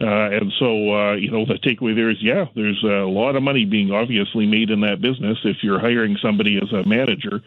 Uh, 0.00 0.30
and 0.30 0.52
so, 0.60 0.94
uh, 0.94 1.14
you 1.14 1.30
know, 1.30 1.44
the 1.44 1.54
takeaway 1.54 1.94
there 1.94 2.10
is, 2.10 2.18
yeah, 2.20 2.44
there's 2.54 2.82
a 2.84 3.04
lot 3.06 3.34
of 3.34 3.42
money 3.42 3.64
being 3.64 3.90
obviously 3.90 4.46
made 4.46 4.70
in 4.70 4.80
that 4.80 5.00
business 5.00 5.38
if 5.44 5.56
you're 5.62 5.80
hiring 5.80 6.16
somebody 6.22 6.56
as 6.56 6.72
a 6.72 6.86
manager 6.88 7.42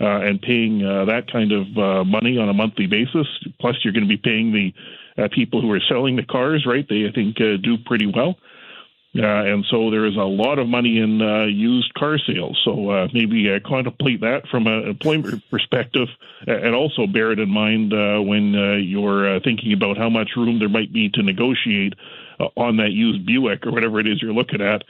uh, 0.00 0.20
and 0.20 0.40
paying 0.40 0.84
uh, 0.84 1.04
that 1.06 1.30
kind 1.30 1.50
of 1.50 1.66
uh, 1.76 2.04
money 2.04 2.38
on 2.38 2.48
a 2.48 2.54
monthly 2.54 2.86
basis. 2.86 3.26
Plus, 3.60 3.74
you're 3.82 3.92
going 3.92 4.04
to 4.04 4.08
be 4.08 4.16
paying 4.16 4.52
the 4.52 4.72
uh, 5.22 5.28
people 5.34 5.60
who 5.60 5.72
are 5.72 5.80
selling 5.88 6.14
the 6.14 6.22
cars, 6.22 6.64
right? 6.64 6.86
They, 6.88 7.08
I 7.08 7.12
think, 7.12 7.36
do 7.36 7.76
pretty 7.84 8.06
well. 8.06 8.36
Uh, 9.18 9.22
and 9.22 9.64
so 9.70 9.90
there 9.90 10.04
is 10.04 10.16
a 10.16 10.20
lot 10.24 10.58
of 10.58 10.68
money 10.68 10.98
in 10.98 11.22
uh, 11.22 11.44
used 11.44 11.92
car 11.94 12.18
sales. 12.18 12.60
So 12.64 12.90
uh, 12.90 13.08
maybe 13.12 13.50
uh, 13.50 13.60
contemplate 13.66 14.20
that 14.20 14.46
from 14.50 14.66
an 14.66 14.86
employment 14.88 15.42
perspective, 15.50 16.08
and 16.46 16.74
also 16.74 17.06
bear 17.06 17.32
it 17.32 17.38
in 17.38 17.48
mind 17.48 17.92
uh, 17.92 18.20
when 18.20 18.54
uh, 18.54 18.76
you're 18.76 19.40
thinking 19.40 19.72
about 19.72 19.96
how 19.96 20.10
much 20.10 20.30
room 20.36 20.58
there 20.58 20.68
might 20.68 20.92
be 20.92 21.08
to 21.10 21.22
negotiate 21.22 21.94
on 22.54 22.76
that 22.76 22.90
used 22.90 23.24
Buick 23.24 23.66
or 23.66 23.72
whatever 23.72 23.98
it 23.98 24.06
is 24.06 24.20
you're 24.20 24.34
looking 24.34 24.60
at. 24.60 24.82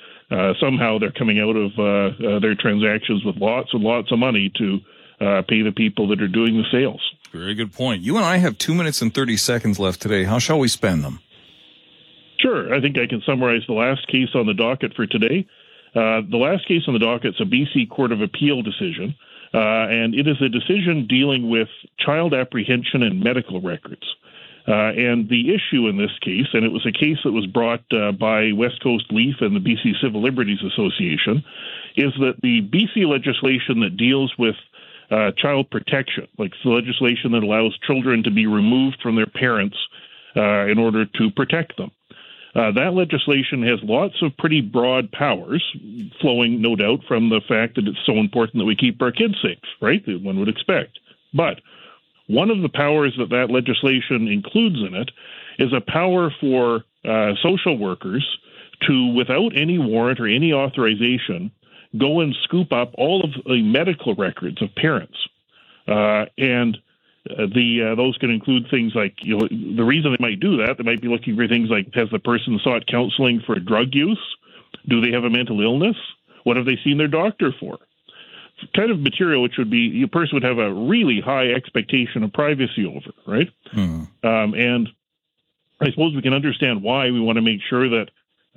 somehow 0.58 0.98
they're 0.98 1.12
coming 1.12 1.38
out 1.38 1.54
of 1.54 2.42
their 2.42 2.56
transactions 2.56 3.24
with 3.24 3.36
lots 3.36 3.72
and 3.72 3.82
lots 3.82 4.10
of 4.10 4.18
money 4.18 4.50
to 4.58 4.80
pay 5.48 5.62
the 5.62 5.72
people 5.74 6.08
that 6.08 6.20
are 6.20 6.28
doing 6.28 6.56
the 6.56 6.64
sales. 6.72 7.00
Very 7.30 7.54
good 7.54 7.72
point. 7.72 8.02
You 8.02 8.16
and 8.16 8.24
I 8.24 8.38
have 8.38 8.58
two 8.58 8.74
minutes 8.74 9.00
and 9.00 9.14
30 9.14 9.36
seconds 9.36 9.78
left 9.78 10.00
today. 10.00 10.24
How 10.24 10.38
shall 10.38 10.58
we 10.58 10.66
spend 10.68 11.04
them? 11.04 11.20
Sure. 12.46 12.72
I 12.72 12.80
think 12.80 12.96
I 12.96 13.08
can 13.08 13.22
summarize 13.26 13.62
the 13.66 13.74
last 13.74 14.06
case 14.06 14.28
on 14.36 14.46
the 14.46 14.54
docket 14.54 14.94
for 14.94 15.04
today. 15.04 15.48
Uh, 15.96 16.22
the 16.30 16.38
last 16.38 16.68
case 16.68 16.82
on 16.86 16.94
the 16.94 17.00
docket 17.00 17.34
is 17.34 17.40
a 17.40 17.44
BC 17.44 17.90
Court 17.90 18.12
of 18.12 18.20
Appeal 18.20 18.62
decision, 18.62 19.16
uh, 19.52 19.90
and 19.90 20.14
it 20.14 20.28
is 20.28 20.36
a 20.40 20.48
decision 20.48 21.08
dealing 21.08 21.50
with 21.50 21.66
child 21.98 22.34
apprehension 22.34 23.02
and 23.02 23.18
medical 23.18 23.60
records. 23.60 24.06
Uh, 24.68 24.94
and 24.94 25.28
the 25.28 25.54
issue 25.54 25.88
in 25.88 25.96
this 25.96 26.16
case, 26.20 26.46
and 26.52 26.64
it 26.64 26.70
was 26.70 26.86
a 26.86 26.92
case 26.92 27.18
that 27.24 27.32
was 27.32 27.46
brought 27.46 27.82
uh, 27.90 28.12
by 28.12 28.52
West 28.52 28.80
Coast 28.80 29.06
Leaf 29.10 29.34
and 29.40 29.56
the 29.56 29.60
BC 29.60 30.00
Civil 30.00 30.22
Liberties 30.22 30.62
Association, 30.62 31.42
is 31.96 32.12
that 32.20 32.34
the 32.42 32.62
BC 32.62 33.10
legislation 33.10 33.80
that 33.80 33.96
deals 33.96 34.32
with 34.38 34.54
uh, 35.10 35.32
child 35.36 35.68
protection, 35.68 36.28
like 36.38 36.52
the 36.62 36.70
legislation 36.70 37.32
that 37.32 37.42
allows 37.42 37.76
children 37.84 38.22
to 38.22 38.30
be 38.30 38.46
removed 38.46 38.98
from 39.02 39.16
their 39.16 39.26
parents 39.26 39.76
uh, 40.36 40.66
in 40.66 40.78
order 40.78 41.06
to 41.06 41.30
protect 41.34 41.76
them. 41.76 41.90
Uh, 42.56 42.72
that 42.72 42.94
legislation 42.94 43.62
has 43.62 43.78
lots 43.82 44.14
of 44.22 44.34
pretty 44.38 44.62
broad 44.62 45.12
powers, 45.12 45.62
flowing, 46.22 46.62
no 46.62 46.74
doubt, 46.74 47.00
from 47.06 47.28
the 47.28 47.42
fact 47.46 47.74
that 47.74 47.86
it's 47.86 47.98
so 48.06 48.14
important 48.14 48.58
that 48.58 48.64
we 48.64 48.74
keep 48.74 49.00
our 49.02 49.12
kids 49.12 49.34
safe, 49.42 49.58
right? 49.82 50.04
That 50.06 50.22
one 50.22 50.38
would 50.38 50.48
expect. 50.48 50.98
But 51.34 51.60
one 52.28 52.50
of 52.50 52.62
the 52.62 52.70
powers 52.70 53.14
that 53.18 53.28
that 53.28 53.50
legislation 53.50 54.26
includes 54.26 54.76
in 54.76 54.94
it 54.94 55.10
is 55.58 55.72
a 55.74 55.82
power 55.82 56.32
for 56.40 56.84
uh, 57.04 57.34
social 57.42 57.76
workers 57.76 58.26
to, 58.88 59.12
without 59.14 59.54
any 59.54 59.78
warrant 59.78 60.18
or 60.18 60.26
any 60.26 60.54
authorization, 60.54 61.50
go 61.98 62.20
and 62.20 62.34
scoop 62.44 62.72
up 62.72 62.94
all 62.96 63.22
of 63.22 63.32
the 63.44 63.62
medical 63.62 64.14
records 64.14 64.62
of 64.62 64.74
parents. 64.74 65.16
Uh, 65.86 66.24
and 66.38 66.78
uh, 67.30 67.46
the 67.46 67.90
uh, 67.92 67.94
those 67.94 68.16
can 68.18 68.30
include 68.30 68.68
things 68.70 68.92
like 68.94 69.14
you 69.22 69.36
know, 69.36 69.48
the 69.48 69.84
reason 69.84 70.12
they 70.12 70.24
might 70.24 70.40
do 70.40 70.56
that. 70.58 70.76
They 70.78 70.84
might 70.84 71.00
be 71.00 71.08
looking 71.08 71.36
for 71.36 71.48
things 71.48 71.68
like 71.70 71.92
has 71.94 72.08
the 72.10 72.18
person 72.18 72.58
sought 72.62 72.86
counseling 72.86 73.42
for 73.46 73.58
drug 73.58 73.88
use? 73.94 74.36
Do 74.88 75.00
they 75.00 75.12
have 75.12 75.24
a 75.24 75.30
mental 75.30 75.60
illness? 75.60 75.96
What 76.44 76.56
have 76.56 76.66
they 76.66 76.78
seen 76.84 76.98
their 76.98 77.08
doctor 77.08 77.52
for? 77.58 77.78
Kind 78.74 78.90
of 78.90 79.00
material 79.00 79.42
which 79.42 79.58
would 79.58 79.70
be 79.70 80.02
a 80.02 80.08
person 80.08 80.34
would 80.34 80.42
have 80.42 80.58
a 80.58 80.72
really 80.72 81.20
high 81.20 81.48
expectation 81.48 82.22
of 82.22 82.32
privacy 82.32 82.86
over, 82.86 83.12
right? 83.26 83.50
Mm. 83.74 84.08
Um, 84.24 84.54
and 84.54 84.88
I 85.80 85.90
suppose 85.90 86.14
we 86.14 86.22
can 86.22 86.32
understand 86.32 86.82
why 86.82 87.10
we 87.10 87.20
want 87.20 87.36
to 87.36 87.42
make 87.42 87.60
sure 87.68 87.88
that 87.90 88.10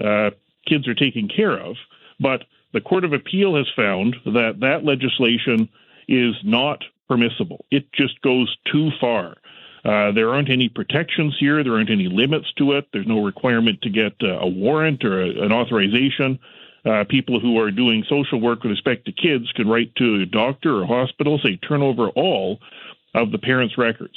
uh, 0.04 0.30
kids 0.68 0.88
are 0.88 0.94
taken 0.94 1.28
care 1.28 1.58
of, 1.60 1.76
but 2.20 2.44
the 2.72 2.82
Court 2.82 3.04
of 3.04 3.14
Appeal 3.14 3.56
has 3.58 3.68
found 3.76 4.16
that 4.26 4.60
that 4.62 4.86
legislation 4.86 5.68
is 6.08 6.36
not 6.44 6.84
permissible. 7.10 7.66
It 7.72 7.92
just 7.92 8.22
goes 8.22 8.56
too 8.72 8.92
far. 9.02 9.36
Uh, 9.84 10.12
there 10.12 10.30
aren't 10.34 10.50
any 10.50 10.70
protections 10.70 11.36
here. 11.40 11.64
There 11.64 11.74
aren't 11.74 11.90
any 11.90 12.08
limits 12.08 12.52
to 12.58 12.74
it. 12.74 12.88
There's 12.92 13.08
no 13.08 13.24
requirement 13.24 13.82
to 13.82 13.90
get 13.90 14.14
uh, 14.22 14.40
a 14.40 14.48
warrant 14.48 15.04
or 15.04 15.22
a, 15.22 15.30
an 15.42 15.52
authorization. 15.52 16.40
Uh, 16.86 17.04
people 17.10 17.40
who 17.40 17.60
are 17.60 17.72
doing 17.72 18.04
social 18.10 18.40
work 18.40 18.64
with 18.64 18.72
respect 18.72 19.06
to 19.06 19.12
kids 19.12 19.52
could 19.54 19.68
write 19.68 19.94
to 19.96 20.22
a 20.22 20.26
doctor 20.26 20.82
or 20.82 20.86
hospital, 20.86 21.40
say, 21.44 21.58
turn 21.58 21.82
over 21.82 22.10
all 22.10 22.60
of 23.16 23.32
the 23.32 23.38
parents' 23.38 23.78
records. 23.78 24.16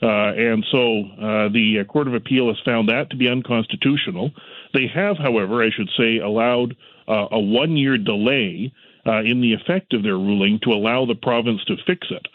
Uh, 0.00 0.32
and 0.32 0.64
so 0.70 1.00
uh, 1.20 1.48
the 1.48 1.84
Court 1.88 2.06
of 2.06 2.14
Appeal 2.14 2.48
has 2.48 2.56
found 2.64 2.88
that 2.88 3.10
to 3.10 3.16
be 3.16 3.28
unconstitutional. 3.28 4.30
They 4.72 4.86
have, 4.86 5.18
however, 5.18 5.62
I 5.62 5.70
should 5.70 5.90
say, 5.98 6.18
allowed 6.18 6.76
uh, 7.08 7.26
a 7.32 7.38
one 7.40 7.76
year 7.76 7.98
delay 7.98 8.72
uh, 9.08 9.22
in 9.22 9.40
the 9.40 9.54
effect 9.54 9.94
of 9.94 10.02
their 10.02 10.18
ruling 10.18 10.60
to 10.62 10.70
allow 10.70 11.06
the 11.06 11.14
province 11.14 11.64
to 11.64 11.76
fix 11.86 12.06
it. 12.10 12.26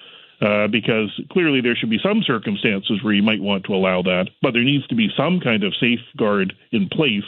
Uh, 0.42 0.68
because 0.68 1.10
clearly 1.32 1.62
there 1.62 1.76
should 1.76 1.90
be 1.90 2.00
some 2.04 2.22
circumstances 2.26 3.02
where 3.02 3.14
you 3.14 3.24
might 3.24 3.40
want 3.40 3.64
to 3.64 3.74
allow 3.74 4.02
that, 4.02 4.26
but 4.42 4.52
there 4.52 4.64
needs 4.64 4.86
to 4.88 4.96
be 4.96 5.08
some 5.16 5.40
kind 5.40 5.64
of 5.64 5.74
safeguard 5.80 6.52
in 6.72 6.90
place 6.90 7.24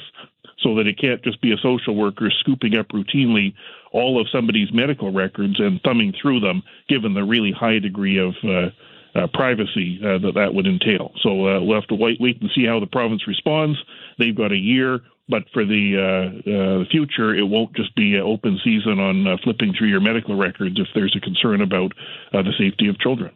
so 0.59 0.75
that 0.75 0.87
it 0.87 0.99
can't 0.99 1.23
just 1.23 1.41
be 1.41 1.53
a 1.53 1.57
social 1.57 1.95
worker 1.95 2.29
scooping 2.41 2.75
up 2.75 2.89
routinely 2.89 3.53
all 3.93 4.19
of 4.19 4.27
somebody's 4.31 4.73
medical 4.73 5.13
records 5.13 5.59
and 5.59 5.79
thumbing 5.81 6.13
through 6.21 6.41
them, 6.41 6.61
given 6.89 7.13
the 7.13 7.23
really 7.23 7.53
high 7.57 7.79
degree 7.79 8.17
of 8.17 8.33
uh, 8.43 8.69
uh, 9.17 9.27
privacy 9.33 9.99
uh, 10.03 10.17
that 10.17 10.33
that 10.35 10.53
would 10.53 10.67
entail. 10.67 11.13
So 11.21 11.47
uh, 11.47 11.61
we'll 11.61 11.79
have 11.79 11.87
to 11.87 11.95
wait, 11.95 12.17
wait 12.19 12.41
and 12.41 12.49
see 12.53 12.65
how 12.65 12.81
the 12.81 12.87
province 12.87 13.25
responds. 13.27 13.77
They've 14.19 14.35
got 14.35 14.51
a 14.51 14.57
year 14.57 14.99
but 15.27 15.43
for 15.53 15.65
the 15.65 15.97
uh, 15.97 16.49
uh, 16.49 16.85
future, 16.91 17.35
it 17.35 17.43
won't 17.43 17.75
just 17.75 17.95
be 17.95 18.15
an 18.15 18.21
open 18.21 18.59
season 18.63 18.99
on 18.99 19.27
uh, 19.27 19.37
flipping 19.43 19.73
through 19.77 19.87
your 19.87 20.01
medical 20.01 20.35
records 20.35 20.79
if 20.79 20.87
there's 20.93 21.15
a 21.15 21.19
concern 21.19 21.61
about 21.61 21.91
uh, 22.33 22.41
the 22.41 22.53
safety 22.57 22.87
of 22.87 22.99
children. 22.99 23.31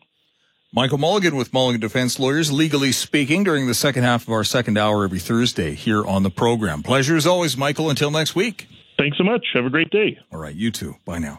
Michael 0.71 0.99
Mulligan 0.99 1.35
with 1.35 1.51
Mulligan 1.51 1.81
Defense 1.81 2.19
Lawyers, 2.19 2.51
legally 2.51 2.91
speaking, 2.91 3.43
during 3.43 3.65
the 3.65 3.73
second 3.73 4.03
half 4.03 4.27
of 4.27 4.33
our 4.33 4.43
second 4.43 4.77
hour 4.77 5.03
every 5.03 5.17
Thursday 5.17 5.73
here 5.73 6.05
on 6.05 6.21
the 6.21 6.29
program. 6.29 6.83
Pleasure 6.83 7.15
as 7.15 7.25
always, 7.25 7.57
Michael. 7.57 7.89
Until 7.89 8.11
next 8.11 8.35
week. 8.35 8.67
Thanks 8.99 9.17
so 9.17 9.23
much. 9.23 9.43
Have 9.55 9.65
a 9.65 9.69
great 9.71 9.89
day. 9.89 10.19
All 10.31 10.39
right, 10.39 10.53
you 10.53 10.69
too. 10.69 10.95
Bye 11.05 11.19
now. 11.19 11.37